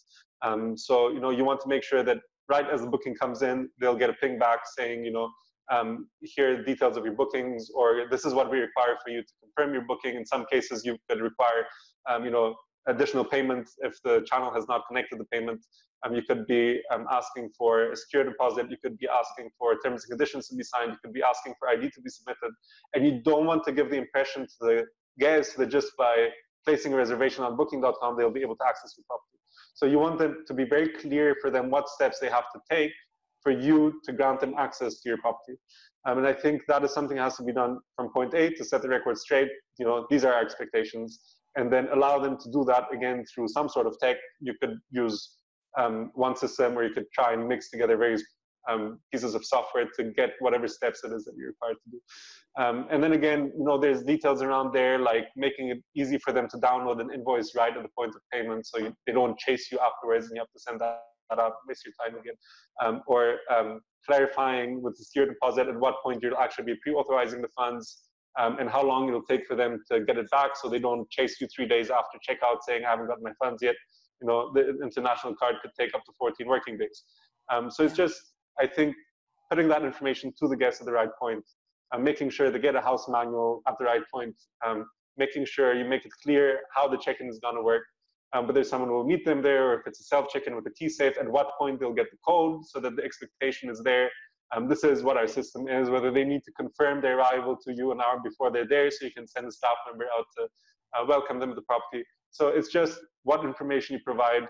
Um, 0.43 0.79
so 0.79 1.11
you 1.11 1.21
know 1.21 1.31
you 1.31 1.45
want 1.45 1.61
to 1.61 1.69
make 1.69 1.83
sure 1.83 2.03
that 2.03 2.19
right 2.49 2.67
as 2.71 2.81
the 2.81 2.87
booking 2.87 3.15
comes 3.15 3.43
in, 3.43 3.69
they'll 3.79 3.97
get 3.97 4.11
a 4.11 4.15
ping 4.15 4.39
back 4.39 4.61
saying, 4.77 5.05
you 5.05 5.13
know, 5.13 5.31
um, 5.71 6.09
here 6.21 6.59
are 6.59 6.63
details 6.63 6.97
of 6.97 7.05
your 7.05 7.15
bookings, 7.15 7.71
or 7.75 8.07
this 8.11 8.25
is 8.25 8.35
what 8.35 8.51
we 8.51 8.59
require 8.59 8.97
for 9.05 9.11
you 9.11 9.23
to 9.23 9.33
confirm 9.43 9.75
your 9.75 9.83
booking. 9.83 10.15
In 10.17 10.25
some 10.25 10.47
cases, 10.51 10.85
you 10.85 10.97
could 11.09 11.21
require, 11.21 11.67
um, 12.09 12.25
you 12.25 12.31
know, 12.31 12.55
additional 12.87 13.25
payment 13.25 13.69
if 13.79 14.01
the 14.03 14.25
channel 14.31 14.53
has 14.53 14.67
not 14.67 14.83
connected 14.89 15.19
the 15.19 15.25
payment. 15.27 15.61
Um, 16.05 16.15
you 16.15 16.23
could 16.23 16.47
be 16.47 16.81
um, 16.93 17.07
asking 17.11 17.51
for 17.59 17.91
a 17.93 17.97
secure 17.97 18.25
deposit. 18.25 18.71
You 18.71 18.77
could 18.83 18.97
be 18.99 19.09
asking 19.09 19.51
for 19.59 19.77
terms 19.85 20.05
and 20.05 20.11
conditions 20.11 20.49
to 20.49 20.55
be 20.55 20.63
signed. 20.63 20.93
You 20.93 20.99
could 21.05 21.13
be 21.13 21.23
asking 21.23 21.55
for 21.59 21.69
ID 21.69 21.91
to 21.91 22.01
be 22.01 22.09
submitted. 22.09 22.53
And 22.95 23.05
you 23.05 23.21
don't 23.25 23.47
want 23.47 23.65
to 23.65 23.73
give 23.73 23.91
the 23.91 23.97
impression 23.97 24.47
to 24.47 24.57
the 24.61 24.87
guests 25.19 25.55
that 25.55 25.67
just 25.67 25.89
by 25.99 26.29
placing 26.65 26.93
a 26.93 26.97
reservation 26.97 27.45
on 27.45 27.57
booking.com, 27.57 28.17
they'll 28.17 28.31
be 28.31 28.43
able 28.43 28.57
to 28.57 28.65
access 28.67 28.95
your 28.97 29.05
property. 29.09 29.39
So 29.75 29.87
you 29.87 29.99
want 29.99 30.19
them 30.19 30.45
to 30.47 30.55
be 30.55 30.65
very 30.65 30.89
clear 30.89 31.37
for 31.41 31.51
them 31.51 31.71
what 31.71 31.89
steps 31.89 32.21
they 32.21 32.29
have 32.29 32.45
to 32.55 32.61
take 32.71 32.93
for 33.43 33.53
you 33.53 34.01
to 34.05 34.13
grant 34.13 34.41
them 34.41 34.55
access 34.59 35.01
to 35.01 35.09
your 35.09 35.19
property. 35.19 35.57
Um, 36.07 36.19
and 36.19 36.27
I 36.27 36.33
think 36.33 36.63
that 36.69 36.85
is 36.85 36.93
something 36.93 37.17
that 37.17 37.25
has 37.25 37.37
to 37.37 37.43
be 37.45 37.53
done 37.53 37.79
from 37.97 38.13
point 38.13 38.35
A 38.35 38.51
to 38.51 38.65
set 38.65 38.83
the 38.83 38.89
record 38.89 39.19
straight. 39.19 39.51
You 39.79 39.87
know, 39.87 40.07
these 40.11 40.25
are 40.25 40.33
our 40.33 40.41
expectations, 40.41 41.21
and 41.57 41.73
then 41.73 41.89
allow 41.93 42.19
them 42.19 42.37
to 42.39 42.51
do 42.51 42.65
that 42.65 42.85
again 42.93 43.25
through 43.33 43.49
some 43.49 43.69
sort 43.69 43.87
of 43.87 43.99
tech. 44.01 44.17
You 44.41 44.55
could 44.61 44.79
use 44.91 45.37
um, 45.77 46.11
one 46.15 46.37
system 46.37 46.75
where 46.75 46.85
you 46.85 46.95
could 46.95 47.07
try 47.13 47.33
and 47.33 47.47
mix 47.47 47.71
together 47.71 47.97
various 47.97 48.25
um, 48.69 49.01
pieces 49.13 49.35
of 49.35 49.45
software 49.45 49.87
to 49.97 50.05
get 50.13 50.31
whatever 50.41 50.69
steps 50.69 51.03
it 51.05 51.13
is 51.13 51.25
that 51.25 51.35
you're 51.37 51.49
required 51.49 51.77
to 51.85 51.91
do. 51.91 52.01
Um, 52.63 52.87
and 52.91 53.03
then 53.03 53.13
again, 53.13 53.53
you 53.57 53.65
know, 53.65 53.79
there's 53.79 54.03
details 54.03 54.43
around 54.43 54.73
there 54.73 54.99
like 54.99 55.29
making 55.37 55.69
it 55.71 55.79
easy 55.95 56.19
for 56.19 56.33
them 56.33 56.49
to 56.51 56.59
download 56.59 57.01
an 57.01 57.11
invoice 57.13 57.55
right 57.57 57.75
at 57.75 57.83
the 57.83 57.89
point 57.97 58.15
of 58.15 58.21
payment, 58.33 58.67
so 58.67 58.79
you, 58.79 58.93
they 59.07 59.13
don't 59.13 59.39
chase 59.39 59.71
you 59.71 59.79
afterwards 59.79 60.27
and 60.27 60.37
you 60.37 60.41
have 60.41 60.51
to 60.51 60.59
send 60.59 60.81
that, 60.81 61.01
that 61.31 61.39
out, 61.39 61.55
waste 61.69 61.85
your 61.85 61.95
time 62.05 62.19
again. 62.19 62.35
Um, 62.85 63.03
or 63.07 63.39
um, 63.55 63.81
clarifying 64.07 64.83
with 64.83 64.97
the 64.97 65.05
secure 65.05 65.27
deposit 65.27 65.69
at 65.69 65.79
what 65.79 65.97
point 66.03 66.23
you'll 66.23 66.37
actually 66.37 66.65
be 66.65 66.75
pre-authorizing 66.83 67.43
the 67.43 67.49
funds. 67.49 67.99
Um, 68.39 68.59
and 68.61 68.71
how 68.71 68.85
long 68.85 69.09
it'll 69.09 69.25
take 69.25 69.47
for 69.47 69.57
them 69.57 69.83
to 69.91 70.05
get 70.05 70.17
it 70.17 70.31
back, 70.31 70.51
so 70.55 70.69
they 70.69 70.79
don't 70.79 71.11
chase 71.11 71.41
you 71.41 71.49
three 71.49 71.67
days 71.67 71.91
after 71.91 72.19
checkout 72.19 72.59
saying 72.61 72.85
I 72.85 72.91
haven't 72.91 73.09
got 73.09 73.21
my 73.21 73.33
funds 73.43 73.63
yet. 73.63 73.75
You 74.21 74.29
know, 74.29 74.53
the 74.55 74.79
international 74.81 75.35
card 75.35 75.57
could 75.61 75.73
take 75.77 75.93
up 75.93 76.05
to 76.05 76.13
14 76.19 76.47
working 76.47 76.79
days. 76.79 77.03
Um, 77.51 77.69
so 77.69 77.83
it's 77.83 77.97
just 77.97 78.15
I 78.61 78.67
think 78.67 78.95
putting 79.51 79.69
that 79.69 79.85
information 79.85 80.33
to 80.39 80.49
the 80.49 80.57
guests 80.57 80.81
at 80.81 80.87
the 80.87 80.93
right 80.93 81.11
point, 81.21 81.45
uh, 81.93 81.99
making 81.99 82.31
sure 82.31 82.51
they 82.51 82.59
get 82.59 82.75
a 82.75 82.81
house 82.81 83.09
manual 83.09 83.63
at 83.67 83.75
the 83.79 83.85
right 83.85 84.03
point, 84.13 84.35
um, 84.65 84.87
making 85.17 85.45
sure 85.47 85.75
you 85.75 85.85
make 85.85 86.05
it 86.05 86.13
clear 86.23 86.61
how 86.75 86.87
the 86.87 86.97
check-in 86.97 87.29
is 87.29 87.39
going 87.39 87.57
to 87.57 87.63
work, 87.63 87.83
um, 88.33 88.47
whether 88.47 88.63
someone 88.65 88.91
will 88.91 89.05
meet 89.05 89.25
them 89.25 89.43
there 89.43 89.71
or 89.71 89.81
if 89.81 89.87
it's 89.87 90.01
a 90.01 90.05
self 90.05 90.29
check-in 90.29 90.55
with 90.55 90.67
a 90.67 90.71
key 90.71 90.89
safe, 90.89 91.17
at 91.19 91.31
what 91.31 91.51
point 91.59 91.81
they'll 91.81 91.93
get 91.93 92.11
the 92.11 92.19
code 92.27 92.65
so 92.67 92.81
that 92.81 92.97
the 92.97 93.03
expectation 93.03 93.71
is 93.71 93.81
there. 93.83 94.11
Um, 94.55 94.69
this 94.69 94.83
is 94.83 95.03
what 95.03 95.17
our 95.17 95.29
system 95.29 95.69
is, 95.69 95.91
whether 95.91 96.11
they 96.11 96.25
need 96.25 96.43
to 96.45 96.53
confirm 96.53 97.03
their 97.03 97.19
arrival 97.19 97.57
to 97.65 97.75
you 97.75 97.93
an 97.93 98.01
hour 98.01 98.19
before 98.23 98.51
they're 98.51 98.67
there 98.67 98.91
so 98.91 99.05
you 99.05 99.13
can 99.13 99.27
send 99.27 99.47
a 99.47 99.53
staff 99.53 99.77
member 99.87 100.07
out 100.19 100.25
to 100.39 100.45
uh, 100.99 101.05
welcome 101.07 101.39
them 101.39 101.51
to 101.51 101.55
the 101.55 101.63
property. 101.63 102.03
So 102.31 102.49
it's 102.49 102.69
just 102.69 102.99
what 103.25 103.45
information 103.45 103.95
you 103.97 104.01
provide 104.05 104.47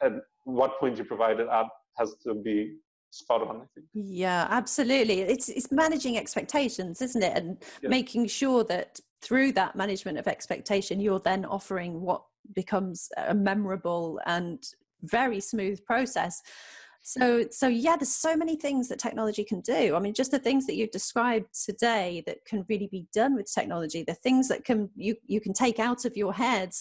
and 0.00 0.20
what 0.44 0.78
point 0.80 0.98
you 0.98 1.04
provide 1.04 1.40
it 1.40 1.48
at 1.48 1.66
has 1.98 2.14
to 2.24 2.34
be 2.34 2.76
spot 3.10 3.40
on 3.42 3.56
i 3.56 3.64
think 3.74 3.86
yeah 3.94 4.46
absolutely 4.50 5.22
it's 5.22 5.48
it's 5.48 5.72
managing 5.72 6.18
expectations 6.18 7.00
isn't 7.00 7.22
it 7.22 7.36
and 7.36 7.56
yeah. 7.82 7.88
making 7.88 8.26
sure 8.26 8.62
that 8.62 9.00
through 9.22 9.50
that 9.50 9.74
management 9.74 10.18
of 10.18 10.28
expectation 10.28 11.00
you're 11.00 11.18
then 11.20 11.44
offering 11.46 12.02
what 12.02 12.22
becomes 12.54 13.08
a 13.16 13.34
memorable 13.34 14.20
and 14.26 14.62
very 15.02 15.40
smooth 15.40 15.84
process 15.84 16.42
so 17.00 17.44
so 17.50 17.68
yeah 17.68 17.96
there's 17.96 18.12
so 18.12 18.36
many 18.36 18.56
things 18.56 18.88
that 18.88 18.98
technology 18.98 19.44
can 19.44 19.60
do 19.60 19.94
i 19.94 19.98
mean 19.98 20.12
just 20.12 20.32
the 20.32 20.38
things 20.38 20.66
that 20.66 20.74
you've 20.74 20.90
described 20.90 21.46
today 21.64 22.22
that 22.26 22.44
can 22.44 22.64
really 22.68 22.88
be 22.88 23.06
done 23.14 23.34
with 23.34 23.50
technology 23.52 24.02
the 24.02 24.14
things 24.14 24.48
that 24.48 24.64
can 24.64 24.90
you 24.96 25.14
you 25.26 25.40
can 25.40 25.52
take 25.52 25.78
out 25.78 26.04
of 26.04 26.16
your 26.16 26.34
head 26.34 26.72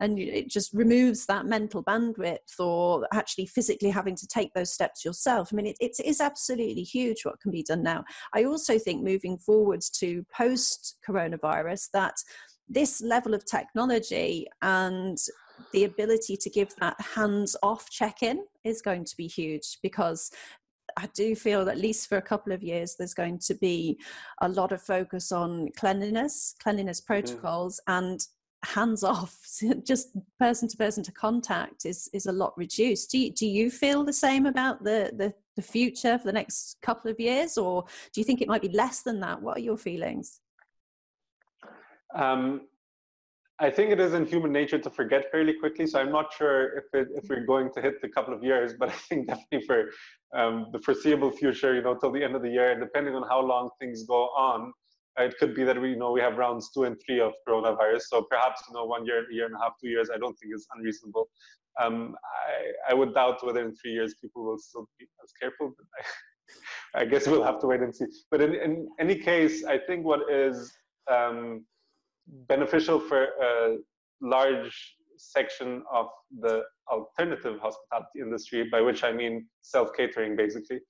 and 0.00 0.18
it 0.18 0.48
just 0.48 0.72
removes 0.72 1.26
that 1.26 1.46
mental 1.46 1.82
bandwidth 1.82 2.58
or 2.58 3.06
actually 3.12 3.46
physically 3.46 3.90
having 3.90 4.14
to 4.16 4.26
take 4.26 4.52
those 4.52 4.72
steps 4.72 5.04
yourself. 5.04 5.48
I 5.50 5.56
mean, 5.56 5.66
it, 5.66 5.76
it 5.80 5.98
is 6.04 6.20
absolutely 6.20 6.82
huge 6.82 7.24
what 7.24 7.40
can 7.40 7.50
be 7.50 7.62
done 7.62 7.82
now. 7.82 8.04
I 8.34 8.44
also 8.44 8.78
think 8.78 9.02
moving 9.02 9.38
forwards 9.38 9.88
to 10.00 10.24
post 10.34 10.96
coronavirus 11.06 11.88
that 11.94 12.14
this 12.68 13.00
level 13.00 13.34
of 13.34 13.44
technology 13.44 14.46
and 14.62 15.18
the 15.72 15.84
ability 15.84 16.36
to 16.36 16.50
give 16.50 16.74
that 16.76 16.96
hands 17.00 17.56
off 17.62 17.90
check 17.90 18.22
in 18.22 18.44
is 18.64 18.82
going 18.82 19.04
to 19.04 19.16
be 19.16 19.26
huge 19.26 19.78
because 19.82 20.30
I 20.96 21.08
do 21.14 21.34
feel 21.34 21.68
at 21.68 21.78
least 21.78 22.08
for 22.08 22.16
a 22.16 22.22
couple 22.22 22.52
of 22.52 22.62
years, 22.62 22.94
there's 22.96 23.14
going 23.14 23.38
to 23.40 23.54
be 23.54 23.98
a 24.40 24.48
lot 24.48 24.72
of 24.72 24.80
focus 24.80 25.32
on 25.32 25.68
cleanliness, 25.76 26.54
cleanliness 26.62 27.00
mm-hmm. 27.00 27.12
protocols, 27.12 27.80
mm. 27.88 27.98
and 27.98 28.26
hands 28.64 29.04
off 29.04 29.38
just 29.84 30.08
person 30.38 30.68
to 30.68 30.76
person 30.76 31.02
to 31.02 31.12
contact 31.12 31.84
is 31.84 32.08
is 32.12 32.26
a 32.26 32.32
lot 32.32 32.56
reduced 32.56 33.10
do 33.10 33.18
you, 33.18 33.30
do 33.30 33.46
you 33.46 33.70
feel 33.70 34.02
the 34.02 34.12
same 34.12 34.46
about 34.46 34.82
the, 34.82 35.12
the 35.16 35.32
the 35.56 35.62
future 35.62 36.18
for 36.18 36.24
the 36.24 36.32
next 36.32 36.76
couple 36.82 37.10
of 37.10 37.20
years 37.20 37.56
or 37.56 37.84
do 38.12 38.20
you 38.20 38.24
think 38.24 38.40
it 38.40 38.48
might 38.48 38.62
be 38.62 38.68
less 38.70 39.02
than 39.02 39.20
that 39.20 39.40
what 39.40 39.56
are 39.56 39.60
your 39.60 39.76
feelings 39.76 40.40
um, 42.16 42.62
I 43.58 43.70
think 43.70 43.90
it 43.90 44.00
is 44.00 44.12
in 44.12 44.26
human 44.26 44.52
nature 44.52 44.78
to 44.78 44.90
forget 44.90 45.30
fairly 45.30 45.54
quickly. 45.54 45.86
So 45.86 45.98
I'm 45.98 46.12
not 46.12 46.32
sure 46.32 46.76
if 46.78 46.84
it, 46.92 47.08
if 47.14 47.28
we're 47.28 47.46
going 47.46 47.70
to 47.74 47.80
hit 47.80 48.02
the 48.02 48.08
couple 48.08 48.34
of 48.34 48.44
years, 48.44 48.74
but 48.78 48.88
I 48.96 48.98
think 49.08 49.28
definitely 49.28 49.66
for 49.66 49.90
um, 50.38 50.66
the 50.72 50.78
foreseeable 50.80 51.30
future, 51.30 51.74
you 51.74 51.82
know, 51.82 51.94
till 51.94 52.12
the 52.12 52.22
end 52.22 52.36
of 52.36 52.42
the 52.42 52.50
year, 52.50 52.72
and 52.72 52.80
depending 52.80 53.14
on 53.14 53.26
how 53.28 53.40
long 53.40 53.70
things 53.80 54.02
go 54.04 54.24
on, 54.36 54.72
it 55.18 55.34
could 55.38 55.54
be 55.54 55.64
that 55.64 55.80
we 55.80 55.90
you 55.90 55.96
know 55.96 56.12
we 56.12 56.20
have 56.20 56.36
rounds 56.36 56.70
two 56.72 56.84
and 56.84 56.96
three 57.06 57.20
of 57.20 57.32
coronavirus. 57.48 58.02
So 58.02 58.22
perhaps 58.22 58.62
you 58.68 58.74
know 58.74 58.84
one 58.84 59.06
year, 59.06 59.24
a 59.30 59.34
year 59.34 59.46
and 59.46 59.54
a 59.54 59.58
half, 59.58 59.72
two 59.80 59.88
years. 59.88 60.10
I 60.14 60.18
don't 60.18 60.34
think 60.34 60.54
is 60.54 60.66
unreasonable. 60.76 61.28
Um, 61.80 62.14
I, 62.48 62.92
I 62.92 62.94
would 62.94 63.14
doubt 63.14 63.44
whether 63.44 63.62
in 63.64 63.74
three 63.74 63.92
years 63.92 64.14
people 64.20 64.44
will 64.44 64.58
still 64.58 64.86
be 64.98 65.06
as 65.24 65.32
careful. 65.40 65.74
I, 66.94 67.00
I 67.00 67.04
guess 67.06 67.26
we'll 67.26 67.44
have 67.44 67.60
to 67.60 67.66
wait 67.66 67.80
and 67.80 67.94
see. 67.94 68.06
But 68.30 68.42
in, 68.42 68.54
in 68.54 68.88
any 69.00 69.16
case, 69.16 69.64
I 69.64 69.78
think 69.78 70.04
what 70.04 70.30
is 70.30 70.72
um, 71.10 71.64
beneficial 72.26 72.98
for 72.98 73.24
a 73.24 73.76
large 74.20 74.96
section 75.18 75.82
of 75.92 76.06
the 76.40 76.62
alternative 76.90 77.58
hospitality 77.60 78.20
industry, 78.20 78.68
by 78.70 78.80
which 78.80 79.04
I 79.04 79.12
mean 79.12 79.46
self-catering 79.62 80.36
basically, 80.36 80.80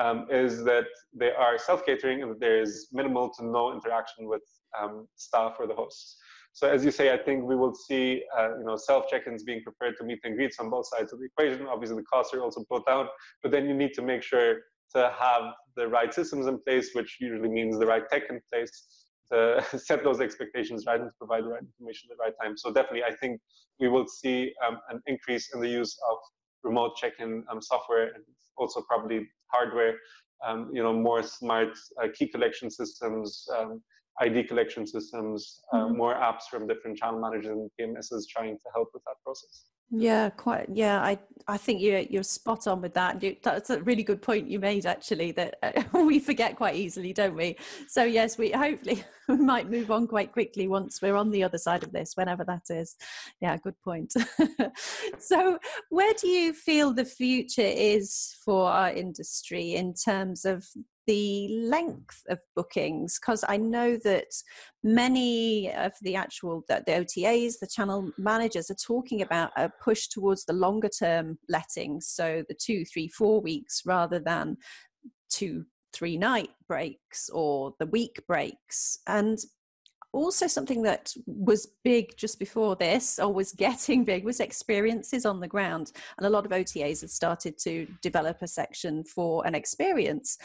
um, 0.00 0.26
is 0.30 0.64
that 0.64 0.86
they 1.12 1.30
are 1.30 1.58
self-catering 1.58 2.22
and 2.22 2.30
that 2.32 2.40
there 2.40 2.60
is 2.60 2.88
minimal 2.92 3.30
to 3.38 3.44
no 3.44 3.72
interaction 3.72 4.26
with 4.26 4.42
um, 4.78 5.06
staff 5.16 5.56
or 5.58 5.66
the 5.66 5.74
hosts. 5.74 6.16
So 6.52 6.68
as 6.68 6.84
you 6.84 6.92
say, 6.92 7.12
I 7.12 7.16
think 7.16 7.44
we 7.44 7.56
will 7.56 7.74
see, 7.74 8.22
uh, 8.36 8.56
you 8.58 8.64
know, 8.64 8.76
self 8.76 9.08
check-ins 9.08 9.42
being 9.42 9.62
prepared 9.62 9.96
to 9.98 10.04
meet 10.04 10.20
and 10.22 10.36
greets 10.36 10.60
on 10.60 10.70
both 10.70 10.86
sides 10.86 11.12
of 11.12 11.18
the 11.18 11.26
equation. 11.26 11.66
Obviously, 11.66 11.96
the 11.96 12.04
costs 12.04 12.32
are 12.32 12.42
also 12.42 12.64
brought 12.68 12.86
down, 12.86 13.08
but 13.42 13.50
then 13.50 13.66
you 13.66 13.74
need 13.74 13.92
to 13.94 14.02
make 14.02 14.22
sure 14.22 14.58
to 14.94 15.12
have 15.18 15.52
the 15.76 15.88
right 15.88 16.14
systems 16.14 16.46
in 16.46 16.60
place, 16.60 16.90
which 16.92 17.16
usually 17.20 17.48
means 17.48 17.76
the 17.76 17.86
right 17.86 18.08
tech 18.08 18.22
in 18.30 18.40
place 18.52 19.03
to 19.30 19.64
set 19.78 20.04
those 20.04 20.20
expectations 20.20 20.84
right 20.86 21.00
and 21.00 21.10
provide 21.18 21.44
the 21.44 21.48
right 21.48 21.62
information 21.62 22.08
at 22.10 22.16
the 22.16 22.22
right 22.22 22.34
time. 22.42 22.56
So 22.56 22.72
definitely, 22.72 23.04
I 23.04 23.14
think 23.14 23.40
we 23.80 23.88
will 23.88 24.06
see 24.06 24.52
um, 24.66 24.78
an 24.90 25.00
increase 25.06 25.50
in 25.54 25.60
the 25.60 25.68
use 25.68 25.96
of 26.10 26.18
remote 26.62 26.96
check-in 26.96 27.44
um, 27.50 27.60
software 27.60 28.14
and 28.14 28.24
also 28.56 28.82
probably 28.82 29.26
hardware, 29.48 29.94
um, 30.46 30.70
you 30.72 30.82
know, 30.82 30.92
more 30.92 31.22
smart 31.22 31.76
uh, 32.02 32.08
key 32.14 32.28
collection 32.28 32.70
systems, 32.70 33.46
um, 33.56 33.82
ID 34.20 34.44
collection 34.44 34.86
systems, 34.86 35.60
uh, 35.72 35.78
mm-hmm. 35.78 35.96
more 35.96 36.14
apps 36.14 36.44
from 36.50 36.66
different 36.66 36.96
channel 36.96 37.20
managers 37.20 37.56
and 37.58 37.70
PMSs 37.80 38.24
trying 38.28 38.56
to 38.56 38.68
help 38.74 38.90
with 38.94 39.02
that 39.04 39.16
process. 39.24 39.64
Yeah, 39.90 40.30
quite. 40.30 40.68
Yeah, 40.72 41.00
I 41.00 41.18
I 41.46 41.56
think 41.56 41.80
you're 41.80 42.00
you're 42.00 42.22
spot 42.22 42.66
on 42.66 42.80
with 42.80 42.94
that. 42.94 43.22
You, 43.22 43.36
that's 43.42 43.70
a 43.70 43.82
really 43.82 44.02
good 44.02 44.22
point 44.22 44.48
you 44.48 44.58
made 44.58 44.86
actually. 44.86 45.32
That 45.32 45.56
uh, 45.62 45.82
we 46.04 46.18
forget 46.18 46.56
quite 46.56 46.74
easily, 46.74 47.12
don't 47.12 47.36
we? 47.36 47.56
So 47.88 48.02
yes, 48.02 48.38
we 48.38 48.50
hopefully 48.50 49.04
we 49.28 49.36
might 49.36 49.70
move 49.70 49.90
on 49.90 50.06
quite 50.06 50.32
quickly 50.32 50.68
once 50.68 51.00
we're 51.02 51.16
on 51.16 51.30
the 51.30 51.44
other 51.44 51.58
side 51.58 51.84
of 51.84 51.92
this, 51.92 52.12
whenever 52.14 52.44
that 52.44 52.62
is. 52.70 52.96
Yeah, 53.40 53.56
good 53.58 53.80
point. 53.84 54.14
so, 55.18 55.58
where 55.90 56.14
do 56.14 56.28
you 56.28 56.54
feel 56.54 56.92
the 56.92 57.04
future 57.04 57.60
is 57.62 58.34
for 58.44 58.70
our 58.70 58.90
industry 58.90 59.74
in 59.74 59.94
terms 59.94 60.44
of 60.44 60.64
the 61.06 61.48
length 61.50 62.22
of 62.28 62.38
bookings 62.56 63.18
because 63.18 63.44
I 63.48 63.56
know 63.56 63.96
that 64.04 64.28
many 64.82 65.72
of 65.72 65.92
the 66.02 66.16
actual 66.16 66.64
the, 66.68 66.82
the, 66.86 66.92
OTAs, 66.92 67.58
the 67.60 67.66
channel 67.66 68.10
managers 68.18 68.70
are 68.70 68.76
talking 68.76 69.22
about 69.22 69.50
a 69.56 69.70
push 69.82 70.08
towards 70.08 70.44
the 70.44 70.52
longer 70.52 70.88
term 70.88 71.38
lettings, 71.48 72.08
so 72.08 72.44
the 72.48 72.54
two, 72.54 72.84
three, 72.84 73.08
four 73.08 73.40
weeks 73.40 73.82
rather 73.84 74.18
than 74.18 74.56
two, 75.30 75.64
three 75.92 76.16
night 76.16 76.50
breaks 76.68 77.28
or 77.30 77.74
the 77.78 77.86
week 77.86 78.22
breaks. 78.26 78.98
And 79.06 79.38
also 80.14 80.46
something 80.46 80.82
that 80.82 81.12
was 81.26 81.66
big 81.82 82.16
just 82.16 82.38
before 82.38 82.76
this 82.76 83.18
or 83.18 83.32
was 83.32 83.52
getting 83.52 84.04
big 84.04 84.24
was 84.24 84.40
experiences 84.40 85.26
on 85.26 85.40
the 85.40 85.48
ground 85.48 85.92
and 86.16 86.26
a 86.26 86.30
lot 86.30 86.46
of 86.46 86.52
otas 86.52 87.00
have 87.00 87.10
started 87.10 87.58
to 87.58 87.86
develop 88.00 88.40
a 88.40 88.46
section 88.46 89.04
for 89.04 89.46
an 89.46 89.54
experience 89.54 90.38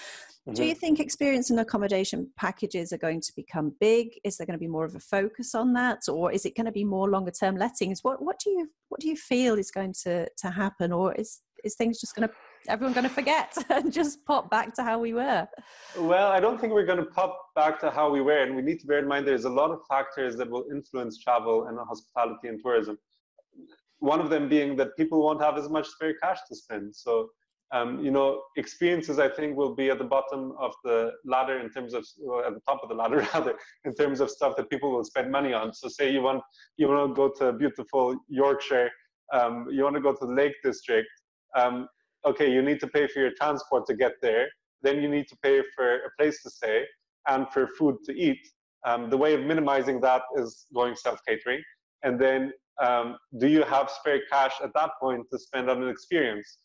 mm-hmm. 0.48 0.54
do 0.54 0.64
you 0.64 0.72
mm-hmm. 0.72 0.80
think 0.80 1.00
experience 1.00 1.50
and 1.50 1.60
accommodation 1.60 2.30
packages 2.36 2.92
are 2.92 2.98
going 2.98 3.22
to 3.22 3.32
become 3.36 3.74
big 3.80 4.10
is 4.24 4.38
there 4.38 4.48
going 4.48 4.58
to 4.58 4.66
be 4.66 4.68
more 4.68 4.86
of 4.86 4.96
a 4.96 5.00
focus 5.00 5.54
on 5.54 5.74
that 5.74 6.02
or 6.10 6.32
is 6.32 6.46
it 6.46 6.56
going 6.56 6.66
to 6.66 6.72
be 6.72 6.84
more 6.84 7.10
longer 7.10 7.32
term 7.32 7.56
lettings 7.56 8.04
what, 8.04 8.22
what 8.22 8.40
do 8.40 8.50
you 8.50 8.70
what 8.90 9.00
do 9.00 9.08
you 9.08 9.16
feel 9.16 9.56
is 9.56 9.72
going 9.72 9.94
to 9.94 10.28
to 10.38 10.50
happen 10.50 10.92
or 10.92 11.14
is 11.14 11.42
is 11.64 11.76
things 11.76 12.00
just 12.00 12.16
going 12.16 12.28
to 12.28 12.34
everyone 12.68 12.94
going 12.94 13.08
to 13.08 13.14
forget 13.14 13.58
and 13.70 13.92
just 13.92 14.26
pop 14.26 14.50
back 14.50 14.74
to 14.76 14.84
how 14.84 15.00
we 15.00 15.14
were? 15.14 15.48
Well, 15.98 16.28
I 16.32 16.40
don't 16.40 16.60
think 16.60 16.74
we're 16.74 16.86
going 16.86 17.00
to 17.00 17.06
pop 17.06 17.38
back 17.56 17.80
to 17.82 17.92
how 17.92 18.10
we 18.10 18.22
were. 18.22 18.44
And 18.44 18.56
we 18.56 18.62
need 18.62 18.80
to 18.82 18.88
bear 18.88 19.00
in 19.00 19.08
mind 19.08 19.28
there's 19.28 19.46
a 19.46 19.50
lot 19.50 19.72
of 19.72 19.80
factors 19.90 20.36
that 20.38 20.50
will 20.50 20.66
influence 20.72 21.18
travel 21.20 21.68
and 21.68 21.78
hospitality 21.78 22.48
and 22.48 22.60
tourism. 22.62 22.98
One 24.00 24.22
of 24.22 24.30
them 24.30 24.48
being 24.48 24.76
that 24.78 24.96
people 24.98 25.24
won't 25.24 25.42
have 25.42 25.58
as 25.58 25.70
much 25.70 25.88
spare 25.88 26.14
cash 26.22 26.40
to 26.48 26.56
spend. 26.56 26.96
So, 26.96 27.30
um, 27.72 28.04
you 28.04 28.12
know, 28.12 28.42
experiences 28.56 29.20
I 29.20 29.30
think 29.30 29.56
will 29.56 29.76
be 29.76 29.90
at 29.90 30.00
the 30.00 30.06
bottom 30.06 30.54
of 30.58 30.74
the 30.84 31.12
ladder 31.26 31.60
in 31.60 31.70
terms 31.70 31.94
of, 31.94 32.06
well, 32.20 32.44
at 32.46 32.54
the 32.54 32.62
top 32.62 32.80
of 32.82 32.90
the 32.90 32.96
ladder 32.96 33.28
rather, 33.34 33.56
in 33.86 33.94
terms 33.94 34.22
of 34.22 34.30
stuff 34.30 34.56
that 34.58 34.70
people 34.70 34.92
will 34.92 35.04
spend 35.04 35.32
money 35.32 35.54
on. 35.54 35.74
So, 35.74 35.88
say 35.88 36.12
you 36.12 36.22
want 36.22 36.42
you 36.78 36.88
want 36.88 37.10
to 37.10 37.14
go 37.14 37.30
to 37.40 37.54
beautiful 37.54 38.16
Yorkshire, 38.28 38.90
um, 39.34 39.68
you 39.70 39.84
want 39.84 39.96
to 39.96 40.02
go 40.02 40.14
to 40.14 40.26
the 40.26 40.34
Lake 40.34 40.56
District. 40.64 41.08
Um, 41.56 41.88
okay, 42.26 42.52
you 42.52 42.62
need 42.62 42.80
to 42.82 42.88
pay 42.88 43.08
for 43.08 43.20
your 43.20 43.32
transport 43.40 43.86
to 43.88 43.96
get 43.96 44.14
there. 44.22 44.48
Then 44.82 45.02
you 45.02 45.10
need 45.10 45.28
to 45.28 45.38
pay 45.44 45.62
for 45.76 45.96
a 45.96 46.10
place 46.18 46.42
to 46.44 46.50
stay 46.50 46.86
and 47.28 47.48
for 47.50 47.68
food 47.68 47.98
to 48.06 48.14
eat. 48.14 48.40
Um, 48.86 49.10
the 49.10 49.18
way 49.18 49.34
of 49.34 49.42
minimizing 49.42 50.00
that 50.02 50.22
is 50.36 50.66
going 50.74 50.96
self-catering. 50.96 51.62
And 52.04 52.20
then 52.20 52.54
um, 52.82 53.18
do 53.40 53.48
you 53.48 53.64
have 53.64 53.90
spare 53.90 54.22
cash 54.32 54.54
at 54.64 54.74
that 54.74 54.92
point 55.02 55.26
to 55.32 55.40
spend 55.40 55.70
on 55.70 55.84
an 55.84 55.90
experience? 55.90 56.60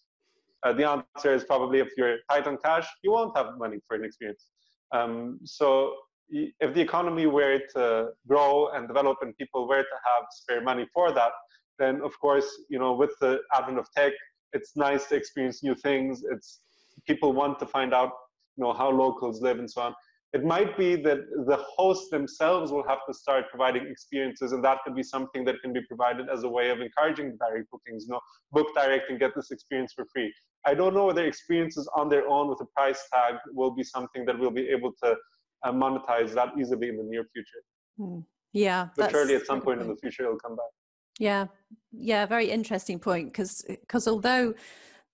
Uh, 0.63 0.73
the 0.73 0.89
answer 0.89 1.35
is 1.35 1.45
probably 1.45 1.81
if 1.81 1.89
you're 1.97 2.19
tight 2.31 2.47
on 2.47 2.57
cash, 2.65 2.87
you 3.03 3.11
won't 3.11 3.37
have 3.37 3.59
money 3.59 3.79
for 3.87 3.97
an 3.97 4.05
experience. 4.05 4.47
Um, 4.93 5.41
so 5.45 5.95
if 6.31 6.73
the 6.75 6.81
economy 6.81 7.27
were 7.27 7.61
to 7.75 8.11
grow 8.27 8.69
and 8.75 8.89
develop 8.89 9.19
and 9.23 9.37
people 9.37 9.69
were 9.69 9.83
to 9.83 9.97
have 10.05 10.25
spare 10.31 10.63
money 10.63 10.87
for 10.95 11.13
that, 11.13 11.33
then 11.79 12.01
of 12.03 12.19
course, 12.21 12.47
you 12.69 12.79
know, 12.79 12.93
with 12.93 13.11
the 13.21 13.41
advent 13.53 13.79
of 13.79 13.87
tech, 13.97 14.13
it's 14.55 14.77
nice 14.77 15.07
to 15.09 15.17
experience 15.17 15.63
new 15.63 15.75
things. 15.75 16.25
It's 16.31 16.61
people 17.07 17.33
want 17.33 17.59
to 17.59 17.67
find 17.67 17.93
out, 17.93 18.13
you 18.57 18.65
know, 18.65 18.73
how 18.73 18.91
locals 18.91 19.43
live 19.43 19.59
and 19.59 19.71
so 19.71 19.83
on. 19.83 19.95
It 20.33 20.45
might 20.45 20.77
be 20.77 20.97
that 20.97 21.19
the 21.47 21.59
hosts 21.77 22.11
themselves 22.11 22.73
will 22.73 22.87
have 22.89 22.99
to 23.07 23.15
start 23.15 23.45
providing 23.51 23.87
experiences, 23.87 24.51
and 24.51 24.65
that 24.65 24.79
could 24.85 24.97
be 24.97 25.03
something 25.05 25.45
that 25.45 25.57
can 25.63 25.73
be 25.73 25.81
provided 25.83 26.27
as 26.29 26.43
a 26.43 26.49
way 26.49 26.71
of 26.71 26.81
encouraging 26.81 27.37
direct 27.39 27.71
bookings. 27.71 28.07
You 28.07 28.15
know, 28.15 28.21
book 28.51 28.69
direct 28.75 29.11
and 29.11 29.21
get 29.21 29.31
this 29.37 29.53
experience 29.53 29.93
for 29.95 30.07
free. 30.13 30.33
I 30.67 30.75
don't 30.75 30.95
know 30.95 31.07
whether 31.07 31.25
experiences 31.25 31.89
on 31.95 32.09
their 32.09 32.27
own 32.27 32.49
with 32.49 32.61
a 32.63 32.67
price 32.77 33.01
tag 33.13 33.35
will 33.53 33.71
be 33.71 33.85
something 33.85 34.25
that 34.25 34.37
we'll 34.37 34.51
be 34.51 34.69
able 34.71 34.93
to 35.05 35.15
uh, 35.63 35.73
monetize 35.73 36.35
that 36.35 36.49
easily 36.59 36.89
in 36.89 36.97
the 36.97 37.05
near 37.05 37.25
future. 37.33 37.63
Hmm. 37.97 38.21
Yeah, 38.53 38.89
but 38.97 39.11
surely 39.11 39.37
at 39.37 39.47
some 39.47 39.61
point 39.61 39.83
in 39.83 39.89
the 39.89 39.97
future 39.97 40.25
it'll 40.25 40.39
come 40.39 40.57
back. 40.57 40.73
Yeah, 41.19 41.47
yeah, 41.93 42.27
very 42.27 42.51
interesting 42.51 42.99
point 42.99 43.33
because 43.33 43.65
because 43.69 44.09
although 44.09 44.55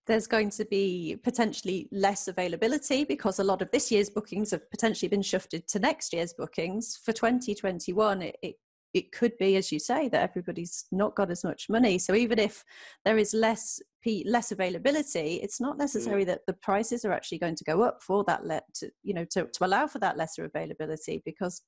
there's 0.06 0.26
going 0.26 0.50
to 0.50 0.64
be 0.64 1.16
potentially 1.22 1.88
less 1.92 2.26
availability 2.26 3.04
because 3.04 3.38
a 3.38 3.44
lot 3.44 3.62
of 3.62 3.70
this 3.70 3.92
year's 3.92 4.10
bookings 4.10 4.50
have 4.50 4.68
potentially 4.70 5.08
been 5.08 5.22
shifted 5.22 5.68
to 5.68 5.78
next 5.78 6.12
year's 6.12 6.32
bookings 6.32 6.98
for 7.04 7.12
2021 7.12 8.22
it, 8.22 8.36
it, 8.42 8.56
it 8.92 9.12
could 9.12 9.36
be 9.38 9.56
as 9.56 9.70
you 9.70 9.78
say 9.78 10.08
that 10.08 10.22
everybody's 10.22 10.86
not 10.90 11.14
got 11.14 11.30
as 11.30 11.44
much 11.44 11.68
money. 11.68 11.96
So 11.96 12.14
even 12.14 12.40
if 12.40 12.64
there 13.04 13.18
is 13.18 13.32
less 13.34 13.80
less 14.24 14.50
availability 14.50 15.38
it's 15.42 15.60
not 15.60 15.76
mm. 15.76 15.80
necessary 15.80 16.24
that 16.24 16.40
the 16.46 16.54
prices 16.54 17.04
are 17.04 17.12
actually 17.12 17.38
going 17.38 17.54
to 17.54 17.64
go 17.64 17.82
up 17.82 18.02
for 18.02 18.24
that 18.24 18.46
let 18.46 18.64
to, 18.74 18.90
you 19.02 19.12
know 19.12 19.26
to, 19.26 19.46
to 19.52 19.64
allow 19.64 19.86
for 19.86 19.98
that 19.98 20.16
lesser 20.16 20.44
availability 20.46 21.22
because 21.24 21.62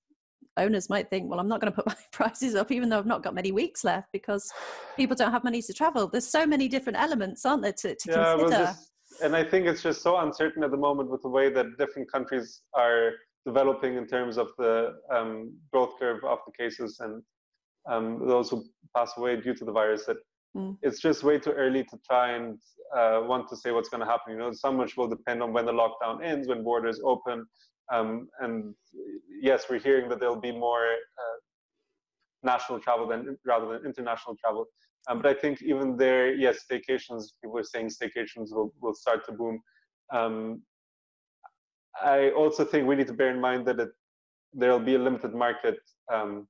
owners 0.57 0.89
might 0.91 1.11
think, 1.11 1.31
well, 1.31 1.41
I'm 1.41 1.49
not 1.49 1.61
going 1.61 1.73
to 1.73 1.77
put 1.77 1.87
my 1.87 1.97
prices 2.13 2.55
up, 2.55 2.71
even 2.71 2.89
though 2.89 2.99
I've 2.99 3.07
not 3.07 3.23
got 3.23 3.35
many 3.35 3.53
weeks 3.53 3.85
left 3.85 4.09
because 4.13 4.51
people 4.97 5.17
don't 5.17 5.33
have 5.33 5.45
money 5.45 5.63
to 5.63 5.73
travel. 5.73 6.09
There's 6.09 6.27
so 6.27 6.47
many 6.47 6.69
different 6.69 6.99
elements, 6.99 7.45
aren't 7.45 7.63
there, 7.63 7.73
to, 7.73 7.95
to 7.95 8.11
yeah, 8.11 8.37
consider? 8.37 8.51
Well, 8.51 8.67
just, 8.67 8.91
and 9.23 9.37
I 9.37 9.45
think 9.45 9.67
it's 9.67 9.83
just 9.83 10.03
so 10.03 10.19
uncertain 10.19 10.65
at 10.65 10.71
the 10.71 10.77
moment 10.77 11.11
with 11.11 11.23
the 11.23 11.29
way 11.29 11.51
that 11.51 11.79
different 11.79 12.11
countries 12.11 12.63
are 12.75 13.13
developing 13.45 13.97
in 13.97 14.07
terms 14.07 14.39
of 14.39 14.49
the 14.59 14.95
um, 15.11 15.53
growth 15.73 15.99
curve 15.99 16.25
of 16.25 16.39
the 16.47 16.53
cases 16.53 16.99
and 17.01 17.23
um, 17.89 18.27
those 18.27 18.51
who 18.51 18.65
pass 18.97 19.13
away 19.17 19.41
due 19.41 19.55
to 19.55 19.65
the 19.65 19.73
virus 19.73 20.07
that 20.07 20.17
mm. 20.57 20.77
it's 20.83 21.01
just 21.01 21.25
way 21.25 21.39
too 21.39 21.51
early 21.51 21.83
to 21.85 21.99
try 22.09 22.33
and 22.33 22.59
uh, 22.97 23.21
want 23.25 23.49
to 23.49 23.57
say 23.57 23.73
what's 23.73 23.89
going 23.89 24.01
to 24.01 24.07
happen. 24.07 24.33
You 24.33 24.39
know, 24.39 24.53
so 24.53 24.71
much 24.71 24.97
will 24.97 25.09
depend 25.09 25.43
on 25.43 25.53
when 25.53 25.67
the 25.67 25.73
lockdown 25.73 26.23
ends, 26.23 26.49
when 26.49 26.63
borders 26.63 27.01
open. 27.05 27.47
Um, 27.93 28.29
and 28.41 28.75
yes, 29.41 29.67
we're 29.69 29.79
hearing 29.79 30.09
that 30.09 30.19
there'll 30.19 30.41
be 30.41 30.53
more 30.53 30.87
uh, 30.87 31.39
national 32.43 32.81
travel 32.81 33.07
than 33.07 33.37
rather 33.45 33.67
than 33.73 33.87
international 33.87 34.37
travel. 34.37 34.67
Um, 35.09 35.21
but 35.21 35.27
I 35.27 35.39
think 35.39 35.63
even 35.63 35.97
there, 35.97 36.33
yes, 36.33 36.65
staycations. 36.71 37.25
People 37.43 37.59
are 37.59 37.65
saying 37.65 37.91
staycations 37.91 38.53
will 38.53 38.73
will 38.81 38.95
start 38.95 39.27
to 39.27 39.33
boom. 39.33 39.61
Um, 40.13 40.63
I 42.01 42.31
also 42.31 42.65
think 42.65 42.87
we 42.87 42.97
need 42.97 43.09
to 43.09 43.13
bear 43.13 43.31
in 43.31 43.41
mind 43.41 43.67
that 43.67 43.77
there'll 44.55 44.79
be 44.79 44.95
a 44.95 44.99
limited 44.99 45.35
market 45.35 45.79
um, 46.13 46.47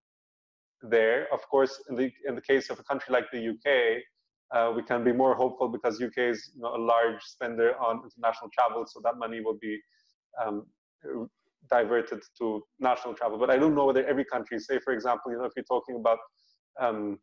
there. 0.83 1.33
Of 1.33 1.41
course, 1.49 1.83
in 1.89 1.97
the 1.97 2.13
in 2.27 2.35
the 2.35 2.43
case 2.43 2.71
of 2.71 2.79
a 2.79 2.85
country 2.85 3.13
like 3.13 3.31
the 3.33 3.49
UK, 3.53 4.03
uh, 4.55 4.73
we 4.77 4.83
can 4.83 5.03
be 5.03 5.13
more 5.13 5.35
hopeful 5.35 5.69
because 5.69 6.01
UK 6.01 6.19
is 6.19 6.53
you 6.55 6.63
know, 6.63 6.77
a 6.77 6.83
large 6.93 7.23
spender 7.23 7.75
on 7.81 8.03
international 8.05 8.51
travel, 8.57 8.85
so 8.87 9.01
that 9.03 9.17
money 9.17 9.41
will 9.41 9.59
be 9.61 9.81
um, 10.45 10.67
diverted 11.71 12.21
to 12.39 12.63
national 12.81 13.15
travel. 13.15 13.39
But 13.39 13.51
I 13.51 13.57
don't 13.57 13.75
know 13.75 13.87
whether 13.87 14.05
every 14.07 14.25
country, 14.25 14.59
say 14.59 14.79
for 14.85 14.93
example, 14.93 15.33
you 15.33 15.39
know, 15.39 15.45
if 15.45 15.53
you're 15.57 15.65
talking 15.65 15.97
about 15.97 16.19
um, 16.81 17.19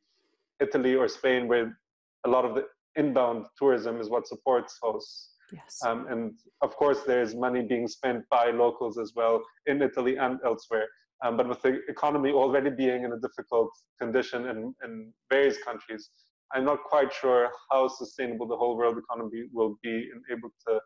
Italy 0.60 0.96
or 0.96 1.08
Spain, 1.08 1.48
where 1.48 1.78
a 2.26 2.30
lot 2.30 2.46
of 2.46 2.56
the 2.56 2.66
inbound 2.96 3.46
tourism 3.58 4.00
is 4.00 4.10
what 4.10 4.28
supports 4.28 4.78
hosts. 4.82 5.36
Yes. 5.52 5.80
Um, 5.84 6.06
and 6.10 6.34
of 6.62 6.76
course, 6.76 7.00
there's 7.08 7.34
money 7.36 7.62
being 7.62 7.88
spent 7.88 8.24
by 8.30 8.52
locals 8.52 8.98
as 9.00 9.14
well 9.16 9.42
in 9.66 9.82
Italy 9.82 10.18
and 10.18 10.40
elsewhere. 10.46 10.88
Um, 11.24 11.38
but 11.38 11.50
with 11.50 11.62
the 11.62 11.82
economy 11.90 12.32
already 12.32 12.70
being 12.70 13.04
in 13.04 13.12
a 13.14 13.20
difficult 13.20 13.72
condition 14.00 14.48
in, 14.48 14.74
in 14.84 15.12
various 15.30 15.58
countries, 15.64 16.12
I'm 16.54 16.66
not 16.66 16.84
quite 16.84 17.12
sure 17.14 17.50
how 17.72 17.88
sustainable 17.88 18.48
the 18.48 18.56
whole 18.56 18.78
world 18.78 18.98
economy 18.98 19.44
will 19.52 19.78
be 19.84 20.10
and 20.12 20.24
able 20.32 20.50
to 20.68 20.80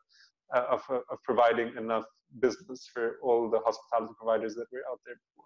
uh, 0.53 0.65
of, 0.69 0.81
of 0.89 1.17
providing 1.23 1.75
enough 1.77 2.05
business 2.39 2.89
for 2.93 3.17
all 3.23 3.49
the 3.49 3.59
hospitality 3.59 4.13
providers 4.17 4.55
that 4.55 4.65
were 4.71 4.83
out 4.89 4.99
there 5.05 5.15
before. 5.15 5.45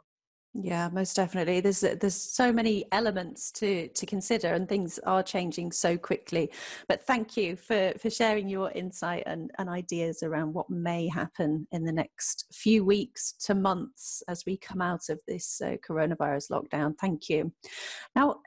Yeah, 0.59 0.89
most 0.91 1.15
definitely. 1.15 1.59
There's 1.59 1.81
there's 1.81 2.15
so 2.15 2.51
many 2.51 2.85
elements 2.91 3.51
to 3.53 3.89
to 3.89 4.05
consider, 4.07 4.53
and 4.53 4.67
things 4.67 4.97
are 5.05 5.21
changing 5.21 5.71
so 5.71 5.97
quickly. 5.97 6.51
But 6.87 7.03
thank 7.03 7.37
you 7.37 7.57
for 7.57 7.93
for 7.99 8.09
sharing 8.09 8.49
your 8.49 8.71
insight 8.71 9.23
and, 9.27 9.51
and 9.59 9.69
ideas 9.69 10.23
around 10.23 10.53
what 10.53 10.69
may 10.69 11.09
happen 11.09 11.67
in 11.71 11.83
the 11.83 11.91
next 11.91 12.45
few 12.51 12.83
weeks 12.83 13.33
to 13.45 13.53
months 13.53 14.23
as 14.27 14.45
we 14.47 14.57
come 14.57 14.81
out 14.81 15.09
of 15.09 15.19
this 15.27 15.61
uh, 15.61 15.75
coronavirus 15.87 16.49
lockdown. 16.49 16.97
Thank 16.99 17.29
you. 17.29 17.51
Now, 18.15 18.37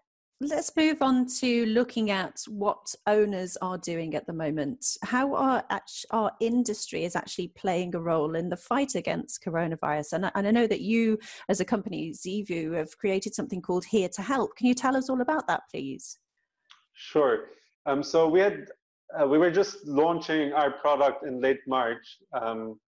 Let's 0.43 0.75
move 0.75 1.03
on 1.03 1.27
to 1.41 1.67
looking 1.67 2.11
at 2.11 2.41
what 2.49 2.95
owners 3.07 3.59
are 3.61 3.77
doing 3.77 4.15
at 4.15 4.27
the 4.27 4.33
moment. 4.33 4.97
How 5.03 5.35
our 5.35 5.63
our 6.13 6.33
industry 6.41 7.05
is 7.05 7.15
actually 7.15 7.49
playing 7.49 7.95
a 7.95 8.01
role 8.01 8.35
in 8.35 8.49
the 8.49 8.57
fight 8.57 8.95
against 8.95 9.45
coronavirus. 9.45 10.15
And 10.15 10.27
I, 10.27 10.31
and 10.35 10.49
I 10.49 10.51
know 10.51 10.67
that 10.67 10.81
you, 10.81 11.19
as 11.51 11.61
a 11.61 11.65
company, 11.67 12.13
Zeevou, 12.13 12.75
have 12.75 12.97
created 12.97 13.35
something 13.35 13.61
called 13.61 13.85
Here 13.85 14.09
to 14.15 14.23
Help. 14.23 14.57
Can 14.57 14.67
you 14.67 14.73
tell 14.73 14.97
us 14.97 15.11
all 15.11 15.21
about 15.21 15.47
that, 15.47 15.65
please? 15.71 16.19
Sure. 16.95 17.49
Um, 17.85 18.03
so 18.03 18.27
we 18.27 18.41
had 18.41 18.69
uh, 19.21 19.29
we 19.29 19.37
were 19.37 19.51
just 19.51 19.85
launching 19.87 20.55
our 20.55 20.71
product 20.71 21.27
in 21.27 21.43
late 21.43 21.61
March 21.67 22.17
um, 22.33 22.81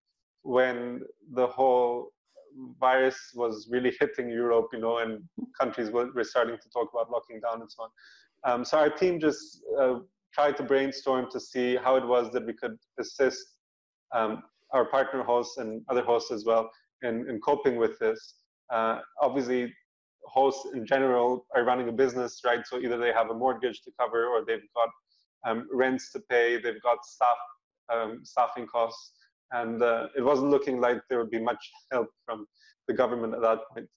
when 0.43 1.03
the 1.35 1.49
whole 1.49 2.12
virus 2.79 3.17
was 3.35 3.69
really 3.71 3.95
hitting 4.01 4.29
Europe, 4.29 4.69
you 4.73 4.81
know, 4.81 4.99
and 4.99 5.23
countries 5.59 5.91
were, 5.91 6.11
were 6.13 6.25
starting 6.25 6.57
to 6.57 6.69
talk 6.71 6.89
about 6.93 7.11
locking 7.11 7.41
down 7.41 7.61
and 7.61 7.71
so 7.71 7.85
on. 7.85 7.91
Um, 8.45 8.65
so 8.65 8.79
our 8.79 8.91
team 8.91 9.21
just 9.21 9.63
uh, 9.79 10.01
tried 10.35 10.57
to 10.57 10.63
brainstorm 10.63 11.31
to 11.31 11.39
see 11.39 11.77
how 11.77 11.97
it 11.97 12.07
was 12.07 12.33
that 12.33 12.47
we 12.47 12.53
could 12.53 12.77
assist 12.99 13.45
um, 14.15 14.43
our 14.73 14.85
partner 14.87 15.23
hosts 15.23 15.59
and 15.59 15.83
other 15.89 16.03
hosts 16.03 16.31
as 16.31 16.45
well 16.45 16.71
in, 17.03 17.29
in 17.29 17.41
coping 17.41 17.77
with 17.77 17.99
this. 17.99 18.35
Uh, 18.71 19.01
obviously, 19.21 19.73
hosts 20.25 20.67
in 20.75 20.87
general 20.87 21.47
are 21.55 21.65
running 21.65 21.89
a 21.89 21.93
business, 21.93 22.41
right? 22.45 22.67
So 22.67 22.79
either 22.79 22.97
they 22.97 23.13
have 23.13 23.31
a 23.31 23.35
mortgage 23.35 23.83
to 23.83 23.91
cover 24.01 24.27
or 24.27 24.45
they've 24.45 24.61
got 24.75 24.89
um, 25.45 25.69
rents 25.73 26.11
to 26.13 26.21
pay, 26.31 26.61
they've 26.61 26.83
got 26.83 27.05
staff 27.05 27.37
um, 27.93 28.21
staffing 28.23 28.67
costs 28.67 29.13
and 29.53 29.83
uh, 29.83 30.09
it 30.17 30.23
wasn't 30.23 30.51
looking 30.51 30.81
like 30.81 31.01
there 31.09 31.19
would 31.19 31.31
be 31.31 31.41
much 31.41 31.71
help 31.91 32.09
from 32.25 32.47
the 32.89 32.95
government 32.95 33.35
at 33.35 33.43
that 33.43 33.61
point. 33.73 33.89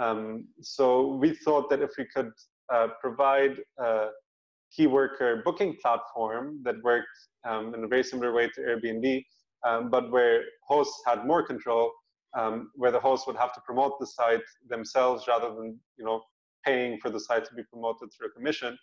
Um, 0.00 0.48
so 0.60 1.16
we 1.16 1.34
thought 1.34 1.68
that 1.70 1.82
if 1.82 1.90
we 1.98 2.06
could 2.14 2.30
uh, 2.72 2.88
provide 3.00 3.58
a 3.78 4.08
key 4.74 4.86
worker 4.86 5.42
booking 5.44 5.76
platform 5.82 6.60
that 6.64 6.76
worked 6.82 7.06
um, 7.44 7.74
in 7.74 7.84
a 7.84 7.88
very 7.88 8.02
similar 8.02 8.32
way 8.32 8.48
to 8.54 8.60
Airbnb, 8.60 9.24
um, 9.66 9.90
but 9.90 10.10
where 10.10 10.42
hosts 10.66 11.02
had 11.06 11.26
more 11.26 11.42
control, 11.42 11.92
um, 12.34 12.70
where 12.74 12.90
the 12.90 12.98
hosts 13.00 13.26
would 13.26 13.36
have 13.36 13.52
to 13.52 13.60
promote 13.66 13.98
the 14.00 14.06
site 14.06 14.40
themselves 14.68 15.28
rather 15.28 15.54
than 15.54 15.78
you 15.98 16.04
know 16.04 16.22
paying 16.64 16.98
for 17.00 17.10
the 17.10 17.20
site 17.20 17.44
to 17.44 17.54
be 17.54 17.62
promoted 17.64 18.08
through 18.12 18.28
a 18.28 18.30
commission, 18.30 18.78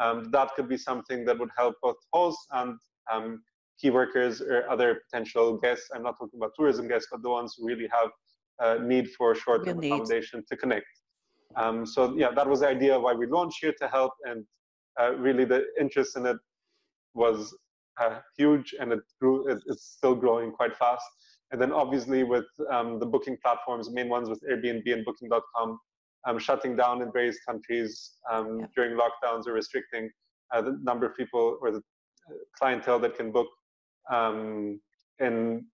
um, 0.00 0.30
that 0.32 0.50
could 0.56 0.68
be 0.68 0.76
something 0.76 1.24
that 1.24 1.38
would 1.38 1.50
help 1.56 1.76
both 1.82 1.96
hosts 2.12 2.46
and 2.52 2.78
um, 3.12 3.42
key 3.80 3.90
workers 3.90 4.40
or 4.40 4.68
other 4.70 5.00
potential 5.10 5.56
guests. 5.56 5.88
I'm 5.94 6.02
not 6.02 6.16
talking 6.18 6.38
about 6.38 6.52
tourism 6.56 6.88
guests, 6.88 7.08
but 7.10 7.22
the 7.22 7.30
ones 7.30 7.54
who 7.56 7.66
really 7.66 7.88
have 7.92 8.10
a 8.60 8.82
need 8.82 9.10
for 9.10 9.32
a 9.32 9.36
short-term 9.36 9.78
accommodation 9.82 10.44
to 10.48 10.56
connect. 10.56 10.86
Um, 11.56 11.86
so 11.86 12.14
yeah, 12.16 12.30
that 12.34 12.48
was 12.48 12.60
the 12.60 12.68
idea 12.68 12.98
why 12.98 13.14
we 13.14 13.26
launched 13.26 13.58
here 13.60 13.74
to 13.80 13.88
help, 13.88 14.12
and 14.24 14.44
uh, 15.00 15.14
really 15.14 15.44
the 15.44 15.64
interest 15.80 16.16
in 16.16 16.26
it 16.26 16.36
was 17.14 17.56
uh, 18.00 18.18
huge, 18.36 18.74
and 18.78 18.92
it 18.92 19.00
grew. 19.20 19.48
It's 19.48 19.84
still 19.96 20.14
growing 20.14 20.52
quite 20.52 20.76
fast. 20.76 21.06
And 21.50 21.60
then 21.60 21.72
obviously 21.72 22.24
with 22.24 22.44
um, 22.70 22.98
the 22.98 23.06
booking 23.06 23.38
platforms, 23.42 23.90
main 23.90 24.08
ones 24.08 24.28
with 24.28 24.40
Airbnb 24.50 24.92
and 24.92 25.04
Booking.com, 25.04 25.78
um, 26.26 26.38
shutting 26.38 26.76
down 26.76 27.00
in 27.00 27.10
various 27.10 27.38
countries 27.46 28.18
um, 28.30 28.60
yeah. 28.60 28.66
during 28.76 28.98
lockdowns 28.98 29.46
or 29.46 29.54
restricting 29.54 30.10
uh, 30.52 30.60
the 30.60 30.78
number 30.82 31.06
of 31.06 31.16
people 31.16 31.58
or 31.62 31.70
the 31.70 31.78
uh, 31.78 32.34
clientele 32.58 32.98
that 32.98 33.16
can 33.16 33.32
book 33.32 33.48
um, 34.10 34.80
and 35.20 35.64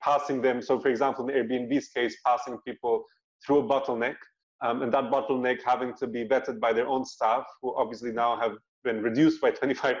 passing 0.00 0.42
them. 0.42 0.62
So, 0.62 0.78
for 0.78 0.88
example, 0.88 1.28
in 1.28 1.34
Airbnb's 1.34 1.88
case, 1.88 2.16
passing 2.24 2.58
people 2.66 3.04
through 3.44 3.58
a 3.58 3.62
bottleneck, 3.64 4.16
um, 4.62 4.82
and 4.82 4.92
that 4.92 5.10
bottleneck 5.10 5.58
having 5.64 5.92
to 5.94 6.06
be 6.06 6.24
vetted 6.24 6.60
by 6.60 6.72
their 6.72 6.86
own 6.86 7.04
staff, 7.04 7.44
who 7.60 7.74
obviously 7.76 8.12
now 8.12 8.38
have 8.40 8.52
been 8.84 9.02
reduced 9.02 9.40
by 9.40 9.50
25%. 9.62 9.96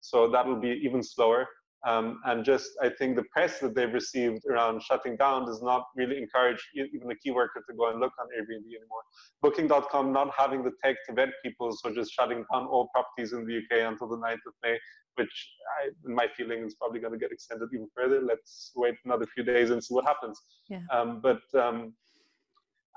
So 0.00 0.30
that 0.30 0.46
will 0.46 0.60
be 0.60 0.80
even 0.84 1.02
slower. 1.02 1.48
Um, 1.86 2.20
and 2.24 2.44
just, 2.44 2.70
I 2.82 2.88
think 2.88 3.14
the 3.14 3.24
press 3.24 3.58
that 3.58 3.74
they've 3.74 3.92
received 3.92 4.46
around 4.50 4.82
shutting 4.82 5.16
down 5.16 5.44
does 5.44 5.62
not 5.62 5.84
really 5.94 6.16
encourage 6.16 6.58
even 6.74 7.10
a 7.10 7.14
key 7.16 7.30
worker 7.30 7.62
to 7.68 7.76
go 7.76 7.90
and 7.90 8.00
look 8.00 8.12
on 8.18 8.26
Airbnb 8.28 8.64
anymore. 8.64 9.02
Booking.com 9.42 10.10
not 10.10 10.30
having 10.36 10.62
the 10.62 10.72
tech 10.82 10.96
to 11.08 11.14
vet 11.14 11.28
people, 11.44 11.76
so 11.76 11.94
just 11.94 12.10
shutting 12.12 12.44
down 12.50 12.66
all 12.66 12.88
properties 12.94 13.34
in 13.34 13.44
the 13.44 13.58
UK 13.58 13.92
until 13.92 14.08
the 14.08 14.16
9th 14.16 14.46
of 14.46 14.54
May, 14.62 14.78
which 15.16 15.50
I, 15.80 15.90
in 16.06 16.14
my 16.14 16.26
feeling 16.36 16.64
is 16.64 16.74
probably 16.74 17.00
going 17.00 17.12
to 17.12 17.18
get 17.18 17.32
extended 17.32 17.68
even 17.72 17.88
further. 17.96 18.20
Let's 18.22 18.72
wait 18.74 18.94
another 19.04 19.26
few 19.26 19.44
days 19.44 19.70
and 19.70 19.82
see 19.82 19.94
what 19.94 20.04
happens. 20.04 20.40
Yeah. 20.68 20.80
Um, 20.92 21.20
but 21.22 21.42
um, 21.58 21.94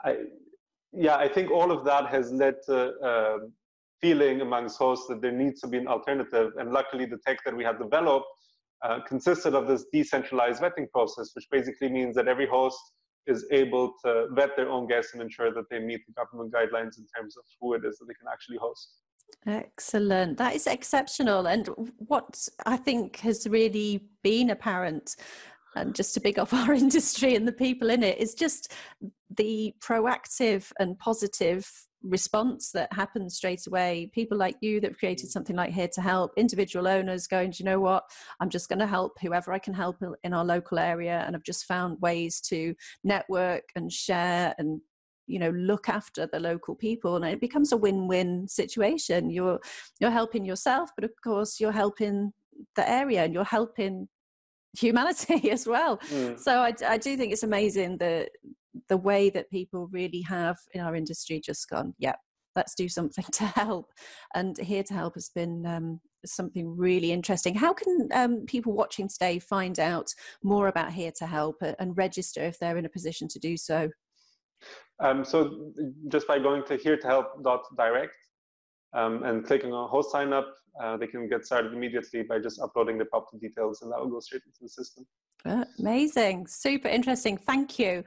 I, 0.03 0.17
yeah, 0.93 1.17
I 1.17 1.27
think 1.27 1.51
all 1.51 1.71
of 1.71 1.86
that 1.86 2.08
has 2.08 2.32
led 2.32 2.56
to 2.67 2.93
uh, 2.99 3.38
feeling 4.01 4.41
amongst 4.41 4.77
hosts 4.77 5.08
that 5.08 5.21
there 5.21 5.32
needs 5.32 5.62
to 5.62 5.67
be 5.67 5.77
an 5.77 5.88
alternative. 5.88 6.51
And 6.58 6.71
luckily, 6.71 7.06
the 7.06 7.17
tech 7.25 7.39
that 7.45 7.56
we 7.56 7.63
had 7.63 7.80
developed 7.80 8.27
uh, 8.84 8.99
consisted 9.08 9.56
of 9.56 9.67
this 9.67 9.86
decentralized 9.91 10.62
vetting 10.62 10.89
process, 10.91 11.32
which 11.34 11.47
basically 11.51 11.89
means 11.89 12.15
that 12.15 12.27
every 12.27 12.47
host 12.47 12.80
is 13.25 13.45
able 13.51 13.93
to 14.06 14.27
vet 14.32 14.56
their 14.56 14.69
own 14.69 14.88
guests 14.88 15.13
and 15.13 15.21
ensure 15.21 15.53
that 15.53 15.65
they 15.69 15.80
meet 15.80 16.01
the 16.08 16.13
government 16.13 16.53
guidelines 16.53 16.97
in 16.97 17.06
terms 17.15 17.36
of 17.36 17.43
who 17.60 17.73
it 17.73 17.84
is 17.84 17.97
that 17.97 18.06
they 18.06 18.13
can 18.13 18.27
actually 18.32 18.58
host. 18.58 18.93
Excellent. 19.45 20.37
That 20.37 20.55
is 20.55 20.67
exceptional. 20.67 21.47
And 21.47 21.69
what 21.99 22.47
I 22.65 22.75
think 22.75 23.19
has 23.21 23.47
really 23.47 24.03
been 24.21 24.49
apparent, 24.49 25.15
and 25.75 25.95
just 25.95 26.13
to 26.15 26.19
big 26.19 26.37
up 26.37 26.53
our 26.53 26.73
industry 26.73 27.35
and 27.35 27.47
the 27.47 27.53
people 27.53 27.89
in 27.89 28.03
it, 28.03 28.17
is 28.17 28.33
just 28.33 28.73
the 29.29 29.73
proactive 29.81 30.71
and 30.79 30.99
positive 30.99 31.69
response 32.03 32.71
that 32.71 32.91
happens 32.93 33.35
straight 33.35 33.65
away. 33.67 34.09
People 34.13 34.37
like 34.37 34.55
you 34.61 34.79
that 34.81 34.91
have 34.91 34.99
created 34.99 35.29
something 35.29 35.55
like 35.55 35.73
Here 35.73 35.89
to 35.93 36.01
Help, 36.01 36.31
individual 36.37 36.87
owners 36.87 37.27
going, 37.27 37.51
Do 37.51 37.63
you 37.63 37.69
know 37.69 37.79
what? 37.79 38.03
I'm 38.39 38.49
just 38.49 38.69
going 38.69 38.79
to 38.79 38.87
help 38.87 39.13
whoever 39.21 39.53
I 39.53 39.59
can 39.59 39.73
help 39.73 40.01
in 40.23 40.33
our 40.33 40.45
local 40.45 40.77
area. 40.77 41.23
And 41.25 41.35
I've 41.35 41.43
just 41.43 41.65
found 41.65 42.01
ways 42.01 42.41
to 42.41 42.75
network 43.03 43.63
and 43.75 43.91
share 43.91 44.53
and 44.57 44.81
you 45.27 45.39
know 45.39 45.49
look 45.51 45.89
after 45.89 46.27
the 46.27 46.39
local 46.39 46.75
people 46.75 47.15
and 47.15 47.25
it 47.25 47.41
becomes 47.41 47.71
a 47.71 47.77
win-win 47.77 48.47
situation 48.47 49.29
you're 49.29 49.59
you're 49.99 50.11
helping 50.11 50.45
yourself 50.45 50.89
but 50.95 51.03
of 51.03 51.11
course 51.23 51.59
you're 51.59 51.71
helping 51.71 52.31
the 52.75 52.89
area 52.89 53.23
and 53.23 53.33
you're 53.33 53.43
helping 53.43 54.07
humanity 54.77 55.51
as 55.51 55.67
well 55.67 55.97
mm. 56.09 56.37
so 56.39 56.59
I, 56.59 56.73
I 56.87 56.97
do 56.97 57.17
think 57.17 57.33
it's 57.33 57.43
amazing 57.43 57.97
the 57.97 58.27
the 58.89 58.97
way 58.97 59.29
that 59.29 59.49
people 59.49 59.87
really 59.91 60.21
have 60.21 60.57
in 60.73 60.81
our 60.81 60.95
industry 60.95 61.41
just 61.43 61.69
gone, 61.69 61.93
yeah, 61.97 62.15
let's 62.55 62.75
do 62.75 62.87
something 62.89 63.25
to 63.33 63.45
help. 63.45 63.91
And 64.35 64.57
Here 64.57 64.83
to 64.83 64.93
Help 64.93 65.15
has 65.15 65.29
been 65.29 65.65
um, 65.65 66.01
something 66.25 66.75
really 66.77 67.11
interesting. 67.11 67.55
How 67.55 67.73
can 67.73 68.09
um, 68.13 68.45
people 68.45 68.73
watching 68.73 69.07
today 69.07 69.39
find 69.39 69.79
out 69.79 70.13
more 70.43 70.67
about 70.67 70.93
Here 70.93 71.11
to 71.17 71.25
Help 71.25 71.57
and 71.61 71.97
register 71.97 72.43
if 72.43 72.59
they're 72.59 72.77
in 72.77 72.85
a 72.85 72.89
position 72.89 73.27
to 73.29 73.39
do 73.39 73.57
so? 73.57 73.89
Um, 74.99 75.23
so 75.23 75.71
just 76.07 76.27
by 76.27 76.39
going 76.39 76.63
to 76.65 76.77
here 76.77 76.97
to 76.97 77.07
help.direct 77.07 78.15
um, 78.93 79.23
and 79.23 79.45
clicking 79.45 79.73
on 79.73 79.89
host 79.89 80.12
sign 80.12 80.33
up, 80.33 80.47
uh, 80.81 80.97
they 80.97 81.07
can 81.07 81.27
get 81.29 81.45
started 81.45 81.73
immediately 81.73 82.23
by 82.23 82.39
just 82.39 82.60
uploading 82.62 82.97
the 82.97 83.05
property 83.05 83.38
details 83.39 83.81
and 83.81 83.91
that 83.91 83.99
will 83.99 84.10
go 84.10 84.19
straight 84.19 84.43
into 84.45 84.60
the 84.62 84.69
system. 84.69 85.05
Amazing. 85.79 86.47
Super 86.47 86.88
interesting. 86.88 87.38
Thank 87.38 87.79
you. 87.79 88.03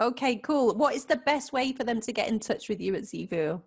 Okay, 0.00 0.36
cool. 0.36 0.74
What 0.74 0.94
is 0.94 1.04
the 1.04 1.16
best 1.16 1.52
way 1.52 1.72
for 1.72 1.84
them 1.84 2.00
to 2.00 2.12
get 2.12 2.28
in 2.28 2.38
touch 2.40 2.68
with 2.68 2.80
you 2.80 2.94
at 2.94 3.02
Zeevou? 3.02 3.60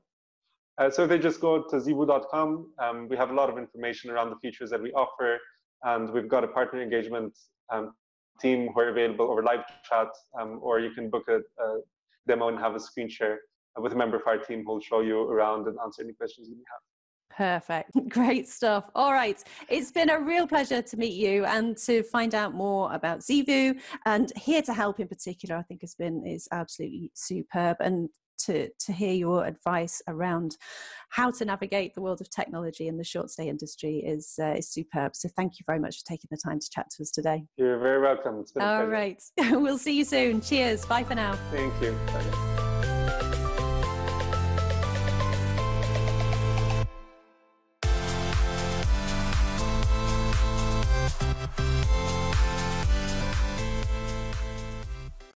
Uh, 0.78 0.90
so 0.90 1.08
they 1.08 1.18
just 1.18 1.40
go 1.40 1.64
to 1.64 1.78
zeevou.com, 1.78 2.72
um, 2.80 3.08
we 3.08 3.16
have 3.16 3.30
a 3.30 3.34
lot 3.34 3.50
of 3.50 3.58
information 3.58 4.12
around 4.12 4.30
the 4.30 4.36
features 4.42 4.70
that 4.70 4.82
we 4.82 4.92
offer, 4.92 5.40
and 5.84 6.12
we've 6.12 6.28
got 6.28 6.44
a 6.44 6.48
partner 6.48 6.82
engagement 6.82 7.34
um, 7.72 7.94
team 8.42 8.70
who 8.74 8.80
are 8.82 8.90
available 8.90 9.32
over 9.32 9.42
live 9.42 9.64
chat, 9.90 10.10
um, 10.38 10.60
or 10.62 10.80
you 10.80 10.92
can 10.92 11.10
book 11.10 11.24
a, 11.30 11.38
a, 11.64 11.80
demo 12.28 12.48
and 12.50 12.60
have 12.60 12.76
a 12.76 12.80
screen 12.80 13.10
share 13.10 13.40
with 13.78 13.94
a 13.94 13.96
member 13.96 14.18
of 14.18 14.24
our 14.26 14.38
team 14.38 14.64
who 14.66 14.74
will 14.74 14.82
show 14.82 15.02
you 15.02 15.30
around 15.30 15.68
and 15.68 15.78
answer 15.84 16.02
any 16.02 16.14
questions 16.14 16.48
you 16.50 16.56
have. 16.56 16.82
Perfect. 17.36 17.92
Great 18.10 18.48
stuff. 18.48 18.90
All 18.96 19.12
right. 19.12 19.42
It's 19.68 19.92
been 19.92 20.10
a 20.10 20.20
real 20.20 20.48
pleasure 20.48 20.82
to 20.82 20.98
meet 20.98 21.14
you 21.14 21.44
and 21.46 21.78
to 21.80 22.04
find 22.04 22.34
out 22.34 22.54
more 22.54 22.94
about 22.94 23.20
Zeevou 23.20 23.80
and 24.06 24.32
here 24.38 24.62
to 24.62 24.74
help 24.74 25.00
in 25.00 25.08
particular, 25.08 25.58
I 25.58 25.64
think 25.64 25.82
has 25.82 25.96
been 25.96 26.26
is 26.26 26.48
absolutely 26.52 27.12
superb. 27.14 27.78
And 27.82 28.10
to, 28.46 28.70
to 28.70 28.94
hear 28.94 29.14
your 29.14 29.46
advice 29.46 30.02
around 30.08 30.58
how 31.10 31.32
to 31.32 31.46
navigate 31.46 31.96
the 31.96 32.02
world 32.02 32.22
of 32.22 32.30
technology 32.30 32.88
in 32.88 32.98
the 32.98 33.04
short 33.04 33.30
stay 33.30 33.48
industry 33.48 33.98
is, 33.98 34.36
uh, 34.40 34.56
is 34.58 34.70
superb. 34.70 35.16
So 35.16 35.30
thank 35.30 35.60
you 35.60 35.64
very 35.66 35.80
much 35.80 36.00
for 36.00 36.06
taking 36.06 36.28
the 36.32 36.38
time 36.38 36.60
to 36.60 36.70
chat 36.70 36.90
to 36.92 37.04
us 37.04 37.12
today. 37.12 37.46
You're 37.58 37.80
very 37.80 38.02
welcome. 38.02 38.44
All 38.60 38.86
right. 38.86 39.22
we'll 39.38 39.78
see 39.78 39.98
you 39.98 40.06
soon. 40.06 40.42
Cheers. 40.42 40.86
Bye 40.86 41.04
for 41.04 41.16
now. 41.16 41.36
Thank 41.52 41.74
you. 41.82 41.98
Bye. 42.08 42.55